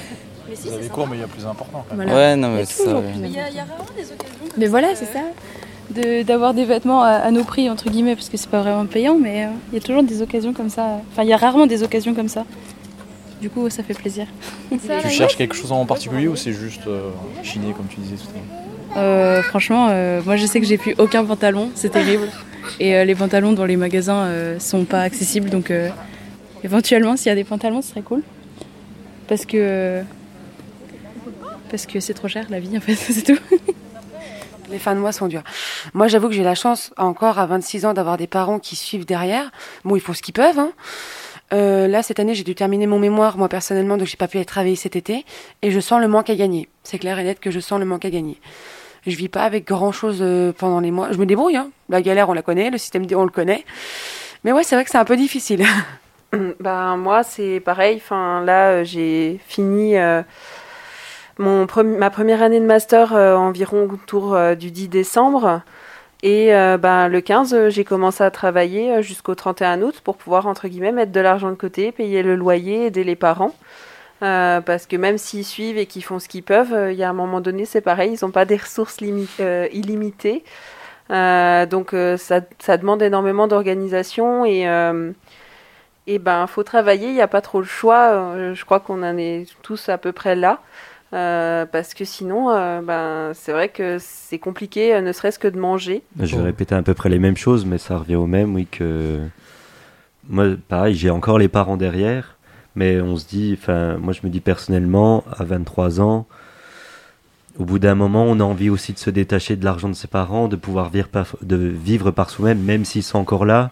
Vous 0.63 0.73
avez 0.73 0.87
cours, 0.87 1.07
mais 1.07 1.17
il 1.17 1.19
y 1.19 1.23
a 1.23 1.27
plus 1.27 1.45
important. 1.45 1.85
Ouais, 1.95 2.35
non, 2.35 2.49
mais 2.49 2.65
c'est 2.65 2.85
ça. 2.85 3.01
Mais 3.19 3.27
il 3.27 3.33
y, 3.33 3.39
a 3.39 3.43
rarement 3.43 3.85
des 3.97 4.03
occasions. 4.03 4.53
Mais 4.57 4.67
voilà, 4.67 4.95
c'est 4.95 5.05
ça. 5.05 6.23
D'avoir 6.23 6.53
des 6.53 6.65
vêtements 6.65 7.03
à, 7.03 7.29
nos 7.31 7.43
prix, 7.43 7.69
entre 7.69 7.89
guillemets, 7.89 8.15
parce 8.15 8.29
que 8.29 8.37
c'est 8.37 8.49
pas 8.49 8.61
vraiment 8.61 8.85
payant, 8.85 9.17
mais 9.19 9.45
euh, 9.45 9.49
il 9.71 9.75
y 9.75 9.77
a 9.77 9.81
toujours 9.81 10.03
des 10.03 10.21
occasions 10.21 10.53
comme 10.53 10.69
ça. 10.69 11.01
Enfin, 11.11 11.23
il 11.23 11.29
y 11.29 11.33
a 11.33 11.37
rarement 11.37 11.65
des 11.65 11.83
occasions 11.83 12.13
comme 12.13 12.29
ça. 12.29 12.45
Du 13.41 13.49
coup, 13.49 13.69
ça 13.69 13.83
fait 13.83 13.93
plaisir. 13.93 14.27
tu 14.71 15.09
cherches 15.09 15.35
quelque 15.35 15.55
chose 15.55 15.71
en 15.71 15.85
particulier 15.85 16.27
ou 16.27 16.35
c'est 16.35 16.53
juste 16.53 16.87
euh, 16.87 17.09
chiner, 17.43 17.73
comme 17.73 17.87
tu 17.87 17.99
disais 17.99 18.15
tout 18.15 18.29
à 18.29 18.33
l'heure? 18.33 18.65
Euh, 18.97 19.43
franchement, 19.43 19.87
euh, 19.89 20.21
moi 20.25 20.37
je 20.37 20.45
sais 20.45 20.61
que 20.61 20.65
j'ai 20.65 20.77
plus 20.77 20.95
aucun 20.97 21.25
pantalon, 21.25 21.69
c'est 21.75 21.89
terrible. 21.89 22.29
Et 22.79 22.95
euh, 22.95 23.05
les 23.05 23.15
pantalons 23.15 23.53
dans 23.53 23.65
les 23.65 23.77
magasins 23.77 24.29
sont 24.59 24.85
pas 24.85 25.01
accessibles, 25.01 25.49
donc 25.49 25.71
éventuellement 26.63 27.15
s'il 27.17 27.27
y 27.27 27.31
a 27.31 27.35
des 27.35 27.43
pantalons, 27.43 27.81
ce 27.81 27.89
serait 27.89 28.01
cool. 28.01 28.23
Parce 29.27 29.45
que 29.45 30.01
parce 31.69 31.85
que 31.85 31.99
c'est 31.99 32.13
trop 32.13 32.27
cher 32.27 32.45
la 32.49 32.59
vie 32.59 32.77
en 32.77 32.81
fait, 32.81 32.95
c'est 32.95 33.23
tout. 33.23 33.39
Les 34.69 34.79
fins 34.79 34.95
de 34.95 34.99
mois 34.99 35.11
sont 35.11 35.27
durs. 35.27 35.43
Moi, 35.93 36.07
j'avoue 36.07 36.27
que 36.27 36.33
j'ai 36.33 36.43
la 36.43 36.55
chance 36.55 36.91
encore 36.97 37.37
à 37.37 37.45
26 37.45 37.85
ans 37.85 37.93
d'avoir 37.93 38.17
des 38.17 38.25
parents 38.27 38.57
qui 38.57 38.75
suivent 38.75 39.05
derrière. 39.05 39.51
Bon, 39.83 39.95
ils 39.95 40.01
font 40.01 40.13
ce 40.13 40.23
qu'ils 40.23 40.33
peuvent. 40.33 40.57
Hein. 40.57 40.71
là, 41.51 42.01
cette 42.01 42.19
année, 42.19 42.33
j'ai 42.33 42.43
dû 42.43 42.55
terminer 42.55 42.87
mon 42.87 42.97
mémoire, 42.97 43.37
moi 43.37 43.47
personnellement, 43.47 43.97
donc 43.97 44.07
j'ai 44.07 44.17
pas 44.17 44.27
pu 44.27 44.37
aller 44.37 44.45
travailler 44.45 44.75
cet 44.75 44.95
été. 44.95 45.23
Et 45.61 45.69
je 45.69 45.79
sens 45.79 46.01
le 46.01 46.07
manque 46.07 46.31
à 46.31 46.35
gagner. 46.35 46.67
C'est 46.83 46.97
clair 46.97 47.19
et 47.19 47.23
net 47.23 47.39
que 47.39 47.51
je 47.51 47.59
sens 47.59 47.79
le 47.79 47.85
manque 47.85 48.05
à 48.05 48.09
gagner. 48.09 48.39
Je 49.07 49.15
vis 49.15 49.29
pas 49.29 49.43
avec 49.43 49.67
grand 49.67 49.91
chose 49.91 50.19
euh, 50.21 50.51
pendant 50.51 50.79
les 50.79 50.91
mois. 50.91 51.11
Je 51.11 51.17
me 51.17 51.25
débrouille. 51.25 51.57
Hein. 51.57 51.69
La 51.89 52.01
galère, 52.01 52.29
on 52.29 52.33
la 52.33 52.41
connaît. 52.41 52.71
Le 52.71 52.77
système, 52.77 53.05
on 53.15 53.23
le 53.23 53.29
connaît. 53.29 53.63
Mais 54.43 54.51
ouais, 54.51 54.63
c'est 54.63 54.75
vrai 54.75 54.83
que 54.83 54.89
c'est 54.89 54.97
un 54.97 55.05
peu 55.05 55.15
difficile. 55.17 55.63
ben 56.59 56.97
moi, 56.97 57.21
c'est 57.23 57.59
pareil. 57.59 57.97
Enfin, 57.97 58.43
là, 58.43 58.69
euh, 58.69 58.83
j'ai 58.83 59.39
fini 59.47 59.95
euh, 59.97 60.23
ma 61.37 62.09
première 62.09 62.41
année 62.41 62.59
de 62.59 62.65
master 62.65 63.13
environ 63.13 63.87
autour 63.91 64.37
du 64.55 64.71
10 64.71 64.87
décembre. 64.87 65.61
Et 66.23 66.47
ben, 66.47 67.07
le 67.07 67.21
15, 67.21 67.69
j'ai 67.69 67.83
commencé 67.83 68.23
à 68.23 68.31
travailler 68.31 69.03
jusqu'au 69.03 69.35
31 69.35 69.81
août 69.81 70.01
pour 70.03 70.15
pouvoir, 70.15 70.47
entre 70.47 70.67
guillemets, 70.67 70.93
mettre 70.93 71.11
de 71.11 71.19
l'argent 71.19 71.49
de 71.49 71.55
côté, 71.55 71.91
payer 71.91 72.23
le 72.23 72.35
loyer, 72.35 72.85
aider 72.85 73.03
les 73.03 73.17
parents. 73.17 73.53
Euh, 74.23 74.61
parce 74.61 74.85
que 74.85 74.95
même 74.95 75.17
s'ils 75.17 75.43
suivent 75.43 75.77
et 75.77 75.85
qu'ils 75.85 76.03
font 76.03 76.19
ce 76.19 76.29
qu'ils 76.29 76.43
peuvent, 76.43 76.73
euh, 76.73 76.91
il 76.91 76.97
y 76.97 77.03
a 77.03 77.09
un 77.09 77.13
moment 77.13 77.41
donné, 77.41 77.65
c'est 77.65 77.81
pareil, 77.81 78.15
ils 78.19 78.25
n'ont 78.25 78.31
pas 78.31 78.45
des 78.45 78.55
ressources 78.55 78.97
euh, 79.01 79.67
illimitées. 79.73 80.43
donc 81.09 81.93
ça, 82.17 82.77
demande 82.77 83.01
énormément 83.01 83.47
d'organisation 83.47 84.45
et 84.45 84.67
et 86.07 86.19
ben 86.19 86.45
faut 86.45 86.61
travailler, 86.61 87.07
il 87.07 87.15
n'y 87.15 87.21
a 87.21 87.27
pas 87.27 87.41
trop 87.41 87.59
le 87.59 87.65
choix. 87.65 88.35
je 88.53 88.63
crois 88.63 88.79
qu'on 88.79 89.01
en 89.01 89.17
est 89.17 89.47
tous 89.63 89.89
à 89.89 89.97
peu 89.97 90.11
près 90.11 90.35
là. 90.35 90.59
parce 91.11 91.93
que 91.93 92.05
sinon, 92.05 92.53
ben, 92.83 93.31
c'est 93.33 93.51
vrai 93.51 93.69
que 93.69 93.97
c'est 93.99 94.39
compliqué, 94.39 95.01
ne 95.01 95.11
serait-ce 95.11 95.39
que 95.39 95.47
de 95.47 95.59
manger. 95.59 96.03
Je 96.21 96.37
vais 96.37 96.43
répéter 96.43 96.75
à 96.75 96.83
peu 96.83 96.93
près 96.93 97.09
les 97.09 97.19
mêmes 97.19 97.37
choses, 97.37 97.65
mais 97.65 97.79
ça 97.79 97.97
revient 97.97 98.15
au 98.15 98.27
même, 98.27 98.53
oui, 98.55 98.67
que 98.67 99.19
moi, 100.29 100.45
pareil, 100.67 100.95
j'ai 100.95 101.09
encore 101.09 101.37
les 101.37 101.47
parents 101.47 101.77
derrière, 101.77 102.34
mais 102.75 103.01
on 103.01 103.17
se 103.17 103.25
dit, 103.27 103.57
enfin, 103.59 103.97
moi 103.97 104.13
je 104.13 104.21
me 104.23 104.29
dis 104.29 104.39
personnellement, 104.39 105.23
à 105.31 105.43
23 105.43 106.01
ans, 106.01 106.25
au 107.57 107.63
bout 107.63 107.79
d'un 107.79 107.95
moment, 107.95 108.25
on 108.25 108.39
a 108.39 108.43
envie 108.43 108.69
aussi 108.69 108.91
de 108.93 108.99
se 108.99 109.09
détacher 109.09 109.55
de 109.55 109.63
l'argent 109.63 109.87
de 109.87 109.93
ses 109.93 110.07
parents, 110.07 110.47
de 110.47 110.55
pouvoir 110.57 110.89
vivre 110.89 111.07
par, 111.07 111.37
de 111.41 111.55
vivre 111.55 112.11
par 112.11 112.29
soi-même, 112.29 112.61
même 112.61 112.83
s'ils 112.83 113.03
sont 113.03 113.19
encore 113.19 113.45
là 113.45 113.71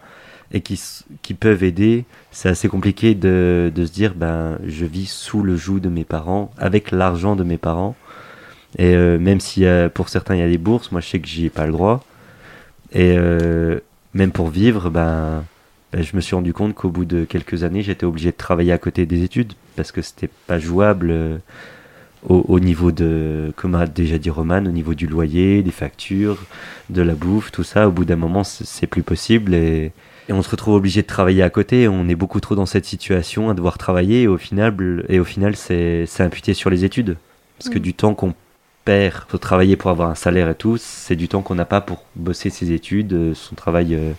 et 0.54 0.62
qui, 0.62 0.80
qui 1.22 1.34
peuvent 1.34 1.64
aider. 1.64 2.06
C'est 2.32 2.48
assez 2.48 2.70
compliqué 2.70 3.16
de, 3.16 3.72
de 3.74 3.86
se 3.86 3.92
dire, 3.92 4.14
ben, 4.16 4.58
je 4.66 4.86
vis 4.86 5.10
sous 5.10 5.44
le 5.44 5.58
joug 5.58 5.80
de 5.80 5.90
mes 5.90 6.06
parents, 6.06 6.52
avec 6.58 6.92
l'argent 6.92 7.36
de 7.36 7.44
mes 7.44 7.58
parents. 7.58 7.96
Et 8.78 8.96
euh, 8.96 9.20
même 9.20 9.40
si 9.40 9.66
pour 9.94 10.10
certains 10.10 10.36
il 10.36 10.40
y 10.40 10.44
a 10.44 10.48
des 10.48 10.58
bourses, 10.58 10.92
moi 10.92 11.02
je 11.02 11.08
sais 11.08 11.20
que 11.20 11.28
j'y 11.28 11.46
ai 11.46 11.50
pas 11.50 11.66
le 11.66 11.74
droit. 11.74 12.04
Et 12.92 13.16
euh, 13.18 13.80
même 14.14 14.32
pour 14.32 14.50
vivre, 14.50 14.90
ben, 14.90 15.44
ben, 15.94 16.02
je 16.02 16.16
me 16.16 16.22
suis 16.22 16.34
rendu 16.36 16.54
compte 16.54 16.74
qu'au 16.74 16.90
bout 16.90 17.06
de 17.06 17.24
quelques 17.24 17.64
années, 17.64 17.84
j'étais 17.84 18.06
obligé 18.06 18.32
de 18.32 18.38
travailler 18.38 18.72
à 18.72 18.80
côté 18.80 19.06
des 19.06 19.24
études 19.24 19.54
parce 19.76 19.92
que 19.92 20.02
c'était 20.02 20.30
pas 20.48 20.58
jouable 20.58 21.12
euh, 21.12 21.38
au, 22.28 22.44
au, 22.48 22.60
niveau 22.60 22.92
de, 22.92 23.54
comme 23.56 23.76
a 23.76 23.86
déjà 23.86 24.18
dit 24.18 24.32
Roman, 24.32 24.66
au 24.66 24.72
niveau 24.72 24.96
du 24.96 25.06
loyer, 25.06 25.62
des 25.62 25.72
factures, 25.72 26.40
de 26.90 27.04
la 27.04 27.14
bouffe, 27.14 27.52
tout 27.52 27.64
ça. 27.64 27.88
Au 27.88 27.92
bout 27.92 28.06
d'un 28.06 28.16
moment, 28.16 28.44
c'est 28.44 28.88
plus 28.88 29.04
possible 29.04 29.54
et, 29.54 29.92
et, 30.30 30.34
on 30.34 30.42
se 30.42 30.50
retrouve 30.50 30.74
obligé 30.74 31.04
de 31.04 31.08
travailler 31.08 31.44
à 31.44 31.52
côté. 31.52 31.88
On 31.88 32.10
est 32.10 32.16
beaucoup 32.16 32.40
trop 32.40 32.56
dans 32.56 32.66
cette 32.66 32.86
situation 32.86 33.52
à 33.52 33.54
devoir 33.54 33.78
travailler 33.78 34.24
et 34.24 34.28
au 34.28 34.40
final, 34.40 35.06
et 35.10 35.20
au 35.20 35.26
final, 35.26 35.56
c'est 35.56 36.08
imputé 36.22 36.56
sur 36.56 36.72
les 36.72 36.86
études 36.86 37.18
parce 37.60 37.70
que 37.70 37.78
du 37.78 37.94
temps 37.94 38.16
qu'on 38.16 38.34
perd 38.84 39.26
pour 39.26 39.40
travailler 39.40 39.78
pour 39.78 39.92
avoir 39.92 40.10
un 40.10 40.16
salaire 40.16 40.50
et 40.50 40.56
tout, 40.56 40.78
c'est 40.78 41.16
du 41.16 41.28
temps 41.28 41.44
qu'on 41.44 41.56
n'a 41.56 41.66
pas 41.66 41.82
pour 41.82 42.04
bosser 42.16 42.50
ses 42.50 42.72
études, 42.72 43.36
son 43.36 43.54
travail 43.54 43.94
euh, 43.94 44.14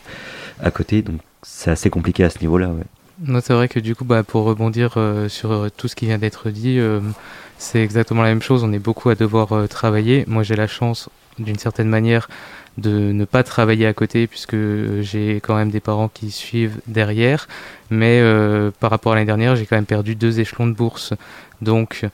à 0.62 0.71
côté. 0.71 1.02
Donc 1.02 1.21
c'est 1.45 1.71
assez 1.71 1.91
compliqué 1.91 2.25
à 2.25 2.31
ce 2.31 2.41
niveau-là. 2.41 2.69
Ouais. 2.69 3.41
C'est 3.41 3.53
vrai 3.53 3.69
que 3.69 3.79
du 3.79 3.95
coup, 3.95 4.05
bah, 4.05 4.23
pour 4.23 4.45
rebondir 4.45 4.95
euh, 4.97 5.29
sur 5.29 5.53
euh, 5.53 5.69
tout 5.75 5.87
ce 5.87 5.95
qui 5.95 6.07
vient 6.07 6.19
d'être 6.19 6.51
dit, 6.51 6.79
euh, 6.79 7.01
c'est 7.59 7.81
exactement 7.83 8.23
la 8.23 8.29
même 8.29 8.43
chose. 8.43 8.65
On 8.65 8.73
est 8.73 8.79
beaucoup 8.79 9.09
à 9.11 9.15
devoir 9.15 9.69
travailler. 9.69 10.25
Moi, 10.27 10.43
j'ai 10.43 10.57
la 10.57 10.67
chance, 10.67 11.09
d'une 11.39 11.59
certaine 11.59 11.89
manière, 11.89 12.29
de 12.77 13.13
ne 13.13 13.25
pas 13.25 13.45
travailler 13.45 13.87
à 13.87 13.93
côté 13.93 14.27
puisque 14.27 14.57
j'ai 15.01 15.37
quand 15.37 15.55
même 15.55 15.71
des 15.71 15.79
parents 15.81 16.09
qui 16.09 16.33
suivent 16.33 16.81
derrière. 16.89 17.47
Mais 17.91 18.21
par 18.81 18.91
rapport 18.91 19.13
à 19.13 19.15
l'année 19.15 19.27
dernière, 19.27 19.55
j'ai 19.55 19.65
quand 19.65 19.77
même 19.77 19.87
perdu 19.87 20.17
deux 20.17 20.41
échelons 20.41 20.67
de 20.67 20.73
bourse. 20.73 21.15
Donc 21.63 22.05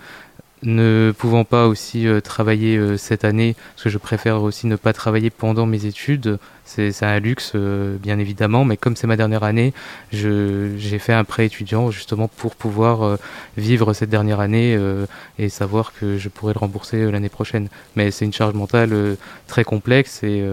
ne 0.62 1.12
pouvant 1.16 1.44
pas 1.44 1.66
aussi 1.66 2.06
euh, 2.06 2.20
travailler 2.20 2.76
euh, 2.76 2.96
cette 2.96 3.24
année, 3.24 3.56
parce 3.74 3.84
que 3.84 3.90
je 3.90 3.98
préfère 3.98 4.42
aussi 4.42 4.66
ne 4.66 4.76
pas 4.76 4.92
travailler 4.92 5.30
pendant 5.30 5.66
mes 5.66 5.86
études, 5.86 6.38
c'est 6.70 7.04
un 7.04 7.18
luxe 7.18 7.52
euh, 7.56 7.96
bien 7.98 8.20
évidemment, 8.20 8.64
mais 8.64 8.76
comme 8.76 8.94
c'est 8.94 9.08
ma 9.08 9.16
dernière 9.16 9.42
année, 9.42 9.72
j'ai 10.12 10.98
fait 11.00 11.12
un 11.12 11.24
prêt 11.24 11.46
étudiant 11.46 11.90
justement 11.90 12.28
pour 12.28 12.54
pouvoir 12.54 13.02
euh, 13.02 13.16
vivre 13.56 13.92
cette 13.92 14.10
dernière 14.10 14.38
année 14.38 14.76
euh, 14.78 15.06
et 15.40 15.48
savoir 15.48 15.92
que 15.92 16.16
je 16.16 16.28
pourrais 16.28 16.54
le 16.54 16.60
rembourser 16.60 17.10
l'année 17.10 17.28
prochaine. 17.28 17.68
Mais 17.96 18.12
c'est 18.12 18.24
une 18.24 18.32
charge 18.32 18.54
mentale 18.54 19.16
très 19.48 19.64
complexe 19.64 20.22
et 20.22 20.44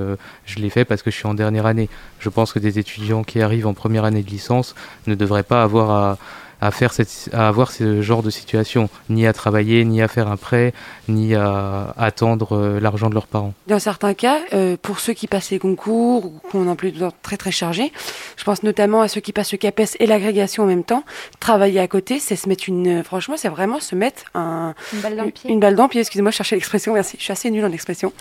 je 0.46 0.60
l'ai 0.60 0.70
fait 0.70 0.86
parce 0.86 1.04
que 1.04 1.12
je 1.12 1.18
suis 1.18 1.28
en 1.28 1.34
dernière 1.34 1.66
année. 1.66 1.90
Je 2.20 2.30
pense 2.30 2.52
que 2.52 2.60
des 2.60 2.80
étudiants 2.80 3.24
qui 3.24 3.42
arrivent 3.42 3.68
en 3.68 3.74
première 3.74 4.04
année 4.04 4.24
de 4.24 4.30
licence 4.30 4.74
ne 5.06 5.14
devraient 5.14 5.44
pas 5.44 5.62
avoir 5.62 5.92
à 5.92 6.18
à 6.62 6.72
faire 6.72 6.94
cette, 6.94 7.30
à 7.34 7.48
avoir 7.48 7.72
ce 7.72 8.02
genre 8.02 8.24
de 8.24 8.30
situation, 8.30 8.90
ni 9.10 9.28
à 9.28 9.34
travailler, 9.34 9.86
ni 9.86 10.02
à 10.02 10.08
faire 10.08 10.28
un 10.28 10.38
prêt, 10.38 10.74
ni 11.08 11.36
à 11.36 11.94
attendre 11.98 12.58
euh, 12.58 12.80
l'argent 12.80 13.10
de 13.10 13.14
leurs 13.14 13.28
parents. 13.28 13.54
Dans 13.68 13.80
certains 13.80 14.14
cas, 14.14 14.40
euh, 14.54 14.78
pour 14.82 15.00
ceux 15.00 15.14
qui 15.14 15.28
passent 15.28 15.52
les 15.52 15.60
concours 15.60 16.26
ou 16.26 16.34
qui 16.50 16.56
ont 16.56 16.64
un 16.64 16.68
emploi 16.68 16.92
du 16.92 17.00
temps 17.00 17.14
très 17.22 17.38
très 17.38 17.52
chargé, 17.52 17.92
je 18.36 18.44
pense 18.44 18.64
notamment 18.64 19.02
à 19.02 19.08
ceux 19.08 19.22
qui 19.22 19.34
passent 19.34 19.52
le 19.52 19.58
CAPES 19.58 19.98
et 20.00 20.06
l'agrégation 20.06 20.64
en 20.64 20.68
même 20.68 20.84
temps, 20.84 21.04
travailler 21.40 21.80
à 21.80 21.88
côté, 21.88 22.20
c'est 22.20 22.36
se 22.36 22.50
mettre 22.50 22.66
une, 22.68 23.04
franchement, 23.04 23.36
c'est 23.38 23.50
vraiment 23.50 23.80
se 23.80 23.96
mettre 23.96 24.24
un, 24.34 24.74
une 24.94 25.02
balle 25.02 25.16
dans 25.16 25.26
le 25.26 25.32
pied. 25.32 25.50
Une 25.50 25.60
balle 25.60 25.76
dans 25.76 25.84
le 25.84 25.90
pied, 25.90 26.02
excusez-moi, 26.02 26.32
je 26.32 26.38
cherchais 26.38 26.56
l'expression, 26.56 26.94
merci, 26.94 27.18
je 27.20 27.24
suis 27.24 27.32
assez 27.32 27.52
nulle 27.52 27.66
en 27.66 27.72
expression. 27.72 28.14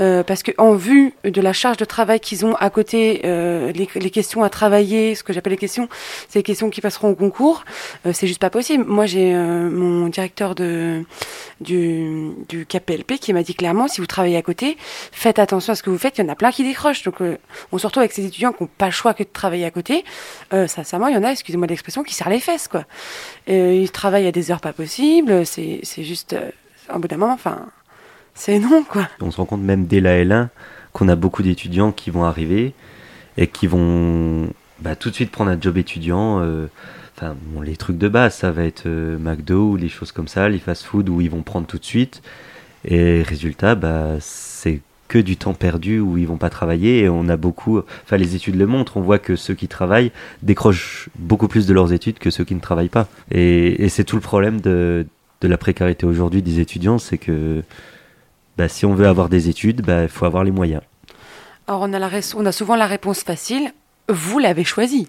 Euh, 0.00 0.22
parce 0.22 0.42
que 0.42 0.52
en 0.58 0.74
vue 0.74 1.14
de 1.24 1.40
la 1.40 1.52
charge 1.52 1.76
de 1.76 1.84
travail 1.84 2.20
qu'ils 2.20 2.44
ont 2.44 2.54
à 2.56 2.70
côté, 2.70 3.22
euh, 3.24 3.72
les, 3.72 3.88
les 3.94 4.10
questions 4.10 4.42
à 4.42 4.50
travailler, 4.50 5.14
ce 5.14 5.22
que 5.22 5.32
j'appelle 5.32 5.52
les 5.52 5.58
questions, 5.58 5.88
c'est 6.28 6.40
les 6.40 6.42
questions 6.42 6.70
qui 6.70 6.80
passeront 6.80 7.10
au 7.10 7.14
concours, 7.14 7.61
euh, 8.06 8.12
c'est 8.12 8.26
juste 8.26 8.40
pas 8.40 8.50
possible. 8.50 8.84
Moi, 8.84 9.06
j'ai 9.06 9.34
euh, 9.34 9.70
mon 9.70 10.08
directeur 10.08 10.54
de, 10.54 11.04
du, 11.60 12.30
du 12.48 12.66
KPLP 12.66 13.18
qui 13.18 13.32
m'a 13.32 13.42
dit 13.42 13.54
clairement, 13.54 13.88
si 13.88 14.00
vous 14.00 14.06
travaillez 14.06 14.36
à 14.36 14.42
côté, 14.42 14.76
faites 15.12 15.38
attention 15.38 15.72
à 15.72 15.76
ce 15.76 15.82
que 15.82 15.90
vous 15.90 15.98
faites. 15.98 16.18
Il 16.18 16.24
y 16.24 16.24
en 16.24 16.28
a 16.28 16.34
plein 16.34 16.50
qui 16.50 16.64
décrochent. 16.64 17.02
Donc, 17.02 17.20
euh, 17.20 17.38
on 17.72 17.78
se 17.78 17.86
retrouve 17.86 18.02
avec 18.02 18.12
ces 18.12 18.24
étudiants 18.24 18.52
qui 18.52 18.62
n'ont 18.62 18.70
pas 18.78 18.86
le 18.86 18.92
choix 18.92 19.14
que 19.14 19.22
de 19.22 19.28
travailler 19.32 19.64
à 19.64 19.70
côté. 19.70 20.04
Euh, 20.52 20.66
sincèrement, 20.66 21.08
il 21.08 21.14
y 21.14 21.18
en 21.18 21.24
a, 21.24 21.30
excusez-moi 21.30 21.66
l'expression, 21.66 22.02
qui 22.02 22.14
serrent 22.14 22.30
les 22.30 22.40
fesses, 22.40 22.68
quoi. 22.68 22.84
ils 23.46 23.90
travaillent 23.90 24.26
à 24.26 24.32
des 24.32 24.50
heures 24.50 24.60
pas 24.60 24.72
possibles. 24.72 25.46
C'est, 25.46 25.80
c'est 25.82 26.04
juste, 26.04 26.36
un 26.88 26.98
bout 26.98 27.08
d'un 27.08 27.16
moment, 27.16 27.34
enfin, 27.34 27.66
c'est 28.34 28.58
non, 28.58 28.82
quoi. 28.82 29.08
On 29.20 29.30
se 29.30 29.36
rend 29.36 29.46
compte 29.46 29.62
même 29.62 29.86
dès 29.86 30.00
la 30.00 30.22
L1 30.24 30.48
qu'on 30.92 31.08
a 31.08 31.16
beaucoup 31.16 31.42
d'étudiants 31.42 31.92
qui 31.92 32.10
vont 32.10 32.24
arriver 32.24 32.74
et 33.36 33.46
qui 33.46 33.66
vont 33.66 34.50
bah, 34.80 34.96
tout 34.96 35.10
de 35.10 35.14
suite 35.14 35.30
prendre 35.30 35.50
un 35.50 35.60
job 35.60 35.76
étudiant. 35.76 36.40
Les 37.62 37.76
trucs 37.76 37.98
de 37.98 38.08
base, 38.08 38.34
ça 38.34 38.50
va 38.50 38.64
être 38.64 38.86
euh, 38.86 39.18
McDo 39.18 39.70
ou 39.70 39.76
les 39.76 39.88
choses 39.88 40.12
comme 40.12 40.28
ça, 40.28 40.48
les 40.48 40.58
fast-food 40.58 41.08
où 41.08 41.20
ils 41.20 41.30
vont 41.30 41.42
prendre 41.42 41.66
tout 41.66 41.78
de 41.78 41.84
suite. 41.84 42.22
Et 42.84 43.22
résultat, 43.22 43.74
bah, 43.74 44.16
c'est 44.20 44.80
que 45.08 45.18
du 45.18 45.36
temps 45.36 45.52
perdu 45.52 46.00
où 46.00 46.16
ils 46.16 46.26
vont 46.26 46.38
pas 46.38 46.50
travailler. 46.50 47.00
Et 47.00 47.08
on 47.08 47.28
a 47.28 47.36
beaucoup, 47.36 47.78
enfin, 47.78 48.16
les 48.16 48.34
études 48.34 48.56
le 48.56 48.66
montrent. 48.66 48.96
On 48.96 49.02
voit 49.02 49.18
que 49.18 49.36
ceux 49.36 49.54
qui 49.54 49.68
travaillent 49.68 50.10
décrochent 50.42 51.10
beaucoup 51.16 51.48
plus 51.48 51.66
de 51.66 51.74
leurs 51.74 51.92
études 51.92 52.18
que 52.18 52.30
ceux 52.30 52.44
qui 52.44 52.54
ne 52.54 52.60
travaillent 52.60 52.88
pas. 52.88 53.08
Et, 53.30 53.88
c'est 53.88 54.04
tout 54.04 54.16
le 54.16 54.22
problème 54.22 54.60
de, 54.60 55.06
de 55.42 55.48
la 55.48 55.58
précarité 55.58 56.06
aujourd'hui 56.06 56.40
des 56.40 56.60
étudiants, 56.60 56.98
c'est 56.98 57.18
que 57.18 57.62
bah, 58.56 58.68
si 58.68 58.86
on 58.86 58.94
veut 58.94 59.06
avoir 59.06 59.28
des 59.28 59.48
études, 59.48 59.80
il 59.80 59.86
bah, 59.86 60.08
faut 60.08 60.24
avoir 60.24 60.44
les 60.44 60.50
moyens. 60.50 60.82
Alors 61.68 61.82
on 61.82 61.92
a, 61.92 61.98
la 61.98 62.10
on 62.36 62.46
a 62.46 62.52
souvent 62.52 62.74
la 62.74 62.86
réponse 62.86 63.20
facile, 63.20 63.72
vous 64.08 64.38
l'avez 64.38 64.64
choisi. 64.64 65.08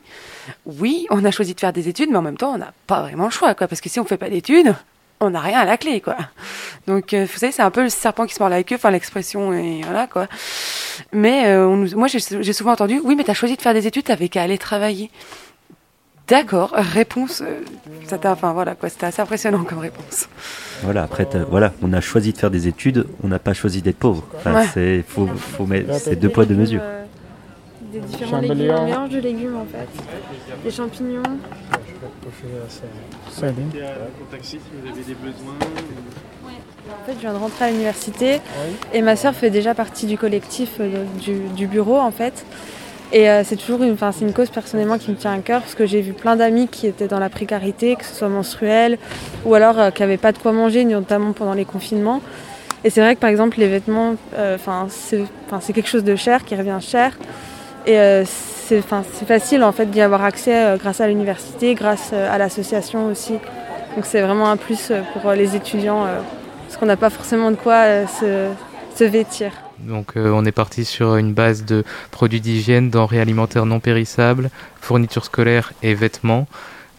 Oui, 0.65 1.05
on 1.09 1.23
a 1.25 1.31
choisi 1.31 1.53
de 1.53 1.59
faire 1.59 1.73
des 1.73 1.87
études, 1.89 2.09
mais 2.11 2.17
en 2.17 2.21
même 2.21 2.37
temps, 2.37 2.53
on 2.53 2.57
n'a 2.57 2.73
pas 2.87 3.01
vraiment 3.01 3.25
le 3.25 3.31
choix, 3.31 3.55
quoi. 3.55 3.67
Parce 3.67 3.81
que 3.81 3.89
si 3.89 3.99
on 3.99 4.05
fait 4.05 4.17
pas 4.17 4.29
d'études, 4.29 4.75
on 5.19 5.29
n'a 5.29 5.39
rien 5.39 5.59
à 5.59 5.65
la 5.65 5.77
clé, 5.77 6.01
quoi. 6.01 6.17
Donc, 6.87 7.13
euh, 7.13 7.25
vous 7.31 7.37
savez, 7.39 7.51
c'est 7.51 7.61
un 7.61 7.71
peu 7.71 7.83
le 7.83 7.89
serpent 7.89 8.25
qui 8.25 8.33
se 8.33 8.39
mord 8.41 8.49
la 8.49 8.63
queue, 8.63 8.75
enfin 8.75 8.91
l'expression, 8.91 9.53
et 9.53 9.81
voilà, 9.83 10.07
quoi. 10.07 10.27
Mais 11.11 11.47
euh, 11.47 11.67
on 11.67 11.77
nous, 11.77 11.97
moi, 11.97 12.07
j'ai 12.07 12.53
souvent 12.53 12.73
entendu, 12.73 12.99
oui, 13.03 13.15
mais 13.15 13.23
tu 13.23 13.31
as 13.31 13.35
choisi 13.35 13.55
de 13.55 13.61
faire 13.61 13.73
des 13.73 13.87
études, 13.87 14.05
t'avais 14.05 14.29
qu'à 14.29 14.41
aller 14.43 14.57
travailler. 14.57 15.09
D'accord, 16.27 16.71
réponse, 16.73 17.41
euh, 17.41 17.59
ça 18.07 18.17
enfin 18.31 18.53
voilà 18.53 18.75
quoi, 18.75 18.87
c'était 18.87 19.07
assez 19.07 19.21
impressionnant 19.21 19.65
comme 19.65 19.79
réponse. 19.79 20.29
Voilà, 20.81 21.03
après 21.03 21.27
voilà, 21.49 21.73
on 21.81 21.91
a 21.91 21.99
choisi 21.99 22.31
de 22.31 22.37
faire 22.37 22.49
des 22.49 22.69
études, 22.69 23.05
on 23.23 23.27
n'a 23.27 23.39
pas 23.39 23.53
choisi 23.53 23.81
d'être 23.81 23.97
pauvre. 23.97 24.25
Enfin, 24.37 24.55
Ouais. 24.55 24.67
c'est 24.73 25.03
faut, 25.05 25.27
faut 25.27 25.67
deux 25.67 26.29
poids 26.29 26.45
deux 26.45 26.55
mesures. 26.55 26.81
Des 27.93 27.99
différents 27.99 28.39
légumes, 28.39 28.71
un 28.71 28.85
mélange 28.85 29.09
de 29.09 29.19
légumes 29.19 29.55
en 29.55 29.65
fait. 29.65 29.87
Des 30.63 30.71
champignons. 30.71 31.21
En 36.89 37.05
fait, 37.05 37.13
je 37.13 37.19
viens 37.19 37.33
de 37.33 37.37
rentrer 37.37 37.65
à 37.65 37.69
l'université 37.69 38.41
et 38.93 39.01
ma 39.03 39.15
sœur 39.15 39.35
fait 39.35 39.51
déjà 39.51 39.75
partie 39.75 40.07
du 40.07 40.17
collectif 40.17 40.77
euh, 40.79 41.05
du, 41.21 41.35
du 41.55 41.67
bureau 41.67 41.99
en 41.99 42.09
fait. 42.11 42.45
Et 43.11 43.29
euh, 43.29 43.43
c'est 43.43 43.57
toujours 43.57 43.83
une, 43.83 43.93
enfin, 43.93 44.11
c'est 44.11 44.25
une 44.25 44.33
cause 44.33 44.49
personnellement 44.49 44.97
qui 44.97 45.11
me 45.11 45.15
tient 45.15 45.33
à 45.33 45.37
cœur 45.37 45.61
parce 45.61 45.75
que 45.75 45.85
j'ai 45.85 46.01
vu 46.01 46.13
plein 46.13 46.35
d'amis 46.35 46.67
qui 46.67 46.87
étaient 46.87 47.07
dans 47.07 47.19
la 47.19 47.29
précarité, 47.29 47.95
que 47.95 48.05
ce 48.05 48.15
soit 48.15 48.27
menstruelle 48.27 48.97
ou 49.45 49.53
alors 49.53 49.79
euh, 49.79 49.91
qui 49.91 50.01
n'avaient 50.01 50.17
pas 50.17 50.31
de 50.31 50.39
quoi 50.39 50.51
manger, 50.51 50.83
notamment 50.83 51.31
pendant 51.33 51.53
les 51.53 51.65
confinements. 51.65 52.21
Et 52.83 52.89
c'est 52.89 53.01
vrai 53.01 53.13
que 53.15 53.19
par 53.21 53.29
exemple 53.29 53.59
les 53.59 53.67
vêtements, 53.67 54.15
euh, 54.35 54.55
enfin, 54.55 54.87
c'est 54.89 55.73
quelque 55.73 55.87
chose 55.87 56.03
de 56.03 56.15
cher 56.15 56.43
qui 56.43 56.55
revient 56.55 56.79
cher. 56.81 57.17
Et 57.85 57.99
euh, 57.99 58.23
c'est, 58.25 58.81
facile 58.81 59.63
en 59.63 59.71
fait 59.71 59.87
d'y 59.87 60.01
avoir 60.01 60.23
accès 60.23 60.65
euh, 60.65 60.77
grâce 60.77 61.01
à 61.01 61.07
l'université, 61.07 61.75
grâce 61.75 62.11
euh, 62.13 62.33
à 62.33 62.37
l'association 62.37 63.07
aussi. 63.07 63.33
Donc 63.95 64.05
c'est 64.05 64.21
vraiment 64.21 64.49
un 64.49 64.57
plus 64.57 64.91
pour 65.13 65.31
les 65.33 65.55
étudiants 65.55 66.07
parce 66.63 66.77
qu'on 66.77 66.87
n'a 66.87 66.97
pas 66.97 67.11
forcément 67.11 67.51
de 67.51 67.55
quoi 67.55 68.07
se, 68.07 68.49
se 68.95 69.03
vêtir. 69.03 69.51
Donc 69.77 70.13
on 70.15 70.43
est 70.45 70.51
parti 70.51 70.83
sur 70.83 71.17
une 71.17 71.33
base 71.33 71.63
de 71.63 71.83
produits 72.09 72.41
d'hygiène, 72.41 72.89
denrées 72.89 73.19
alimentaires 73.19 73.67
non 73.67 73.79
périssables, 73.79 74.49
fournitures 74.81 75.25
scolaires 75.25 75.73
et 75.83 75.93
vêtements. 75.93 76.47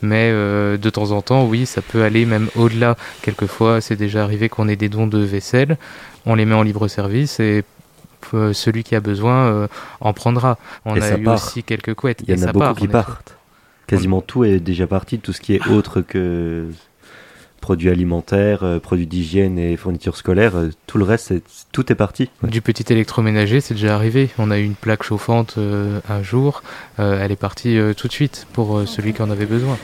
Mais 0.02 0.30
de 0.30 0.90
temps 0.90 1.10
en 1.10 1.20
temps, 1.20 1.46
oui, 1.46 1.66
ça 1.66 1.82
peut 1.82 2.04
aller 2.04 2.26
même 2.26 2.48
au-delà. 2.54 2.94
Quelquefois, 3.22 3.80
c'est 3.80 3.96
déjà 3.96 4.22
arrivé 4.22 4.48
qu'on 4.48 4.68
ait 4.68 4.76
des 4.76 4.88
dons 4.88 5.08
de 5.08 5.18
vaisselle, 5.18 5.76
on 6.26 6.36
les 6.36 6.44
met 6.44 6.54
en 6.54 6.62
libre 6.62 6.86
service 6.86 7.40
et 7.40 7.64
celui 8.52 8.82
qui 8.84 8.94
a 8.94 9.00
besoin 9.00 9.46
euh, 9.46 9.66
en 10.00 10.12
prendra. 10.12 10.58
On 10.84 10.94
Et 10.96 11.02
a 11.02 11.18
eu 11.18 11.22
part. 11.24 11.34
aussi 11.34 11.62
quelques 11.62 11.94
couettes. 11.94 12.22
Il 12.26 12.30
y 12.30 12.32
et 12.32 12.36
en 12.36 12.42
a 12.42 12.46
ça 12.46 12.52
beaucoup 12.52 12.64
part, 12.66 12.74
qui 12.76 12.88
partent. 12.88 13.36
Quasiment 13.86 14.20
tout 14.22 14.44
est 14.44 14.60
déjà 14.60 14.86
parti, 14.86 15.18
tout 15.18 15.32
ce 15.32 15.40
qui 15.40 15.54
est 15.54 15.68
autre 15.68 16.00
que 16.00 16.66
produits 17.60 17.88
alimentaires, 17.88 18.62
euh, 18.62 18.78
produits 18.78 19.06
d'hygiène 19.06 19.58
et 19.58 19.76
fournitures 19.78 20.16
scolaires, 20.18 20.56
euh, 20.56 20.70
tout 20.86 20.98
le 20.98 21.04
reste, 21.04 21.28
c'est- 21.28 21.42
tout 21.72 21.90
est 21.90 21.94
parti. 21.94 22.28
Du 22.42 22.60
petit 22.60 22.90
électroménager, 22.92 23.60
c'est 23.62 23.72
déjà 23.74 23.94
arrivé. 23.94 24.28
On 24.38 24.50
a 24.50 24.58
eu 24.58 24.64
une 24.64 24.74
plaque 24.74 25.02
chauffante 25.02 25.54
euh, 25.56 26.00
un 26.10 26.22
jour, 26.22 26.62
euh, 26.98 27.18
elle 27.22 27.32
est 27.32 27.36
partie 27.36 27.78
euh, 27.78 27.94
tout 27.94 28.06
de 28.08 28.12
suite 28.12 28.46
pour 28.52 28.76
euh, 28.78 28.84
celui 28.86 29.14
qui 29.14 29.22
en 29.22 29.30
avait 29.30 29.46
besoin. 29.46 29.78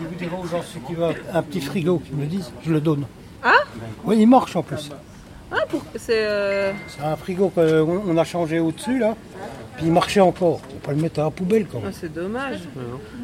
Je 0.00 0.04
vous 0.06 0.14
dirai 0.18 0.30
aux 0.42 0.46
gens 0.46 0.62
ceux 0.62 0.80
qui 0.86 0.94
veulent 0.94 1.14
un 1.32 1.42
petit 1.42 1.60
frigo 1.62 2.00
qui 2.04 2.12
me 2.14 2.20
le 2.22 2.26
disent, 2.26 2.52
je 2.66 2.72
le 2.72 2.80
donne. 2.80 3.06
Ah? 3.42 3.52
Oui, 4.04 4.16
il 4.18 4.26
marche 4.26 4.54
en 4.56 4.62
plus. 4.62 4.90
Ah, 5.56 5.64
pour... 5.68 5.82
c'est. 5.96 6.12
euh, 6.26 6.72
C'est 6.88 7.04
un 7.04 7.16
frigo 7.16 7.48
qu'on 7.48 8.02
on 8.08 8.16
a 8.18 8.24
changé 8.24 8.58
au-dessus 8.58 8.98
là, 8.98 9.14
puis 9.76 9.86
il 9.86 9.92
marchait 9.92 10.20
encore. 10.20 10.60
On 10.68 10.72
peut 10.72 10.78
pas 10.86 10.92
le 10.92 10.98
mettre 11.02 11.20
à 11.20 11.24
la 11.24 11.30
poubelle 11.30 11.66
quand 11.70 11.78
ah, 11.82 11.84
même. 11.86 11.94
c'est 11.98 12.12
dommage. 12.12 12.58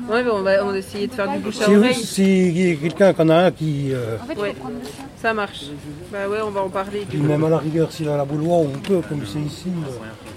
Ouais, 0.08 0.22
mais 0.22 0.30
on 0.30 0.42
va, 0.42 0.64
on 0.64 0.70
va 0.70 0.78
essayer 0.78 1.06
de 1.06 1.12
faire 1.12 1.30
du 1.30 1.38
bouche 1.38 1.60
à 1.60 1.64
Si, 1.64 1.76
oreille. 1.76 1.94
si 1.94 2.78
quelqu'un 2.80 3.14
en 3.18 3.28
a 3.28 3.34
un 3.46 3.50
qui. 3.50 3.90
euh, 3.92 4.16
Ouais, 4.38 4.54
ça 5.20 5.34
marche. 5.34 5.64
Bah 6.12 6.28
ouais, 6.30 6.38
on 6.44 6.50
va 6.50 6.62
en 6.62 6.68
parler. 6.70 7.04
puis 7.08 7.18
même 7.18 7.44
à 7.44 7.48
la 7.48 7.58
rigueur, 7.58 7.90
s'il 7.92 8.08
a 8.08 8.16
la 8.16 8.24
bouloire, 8.24 8.60
on 8.60 8.78
peut, 8.78 9.00
comme 9.08 9.22
c'est 9.26 9.38
ici, 9.40 9.66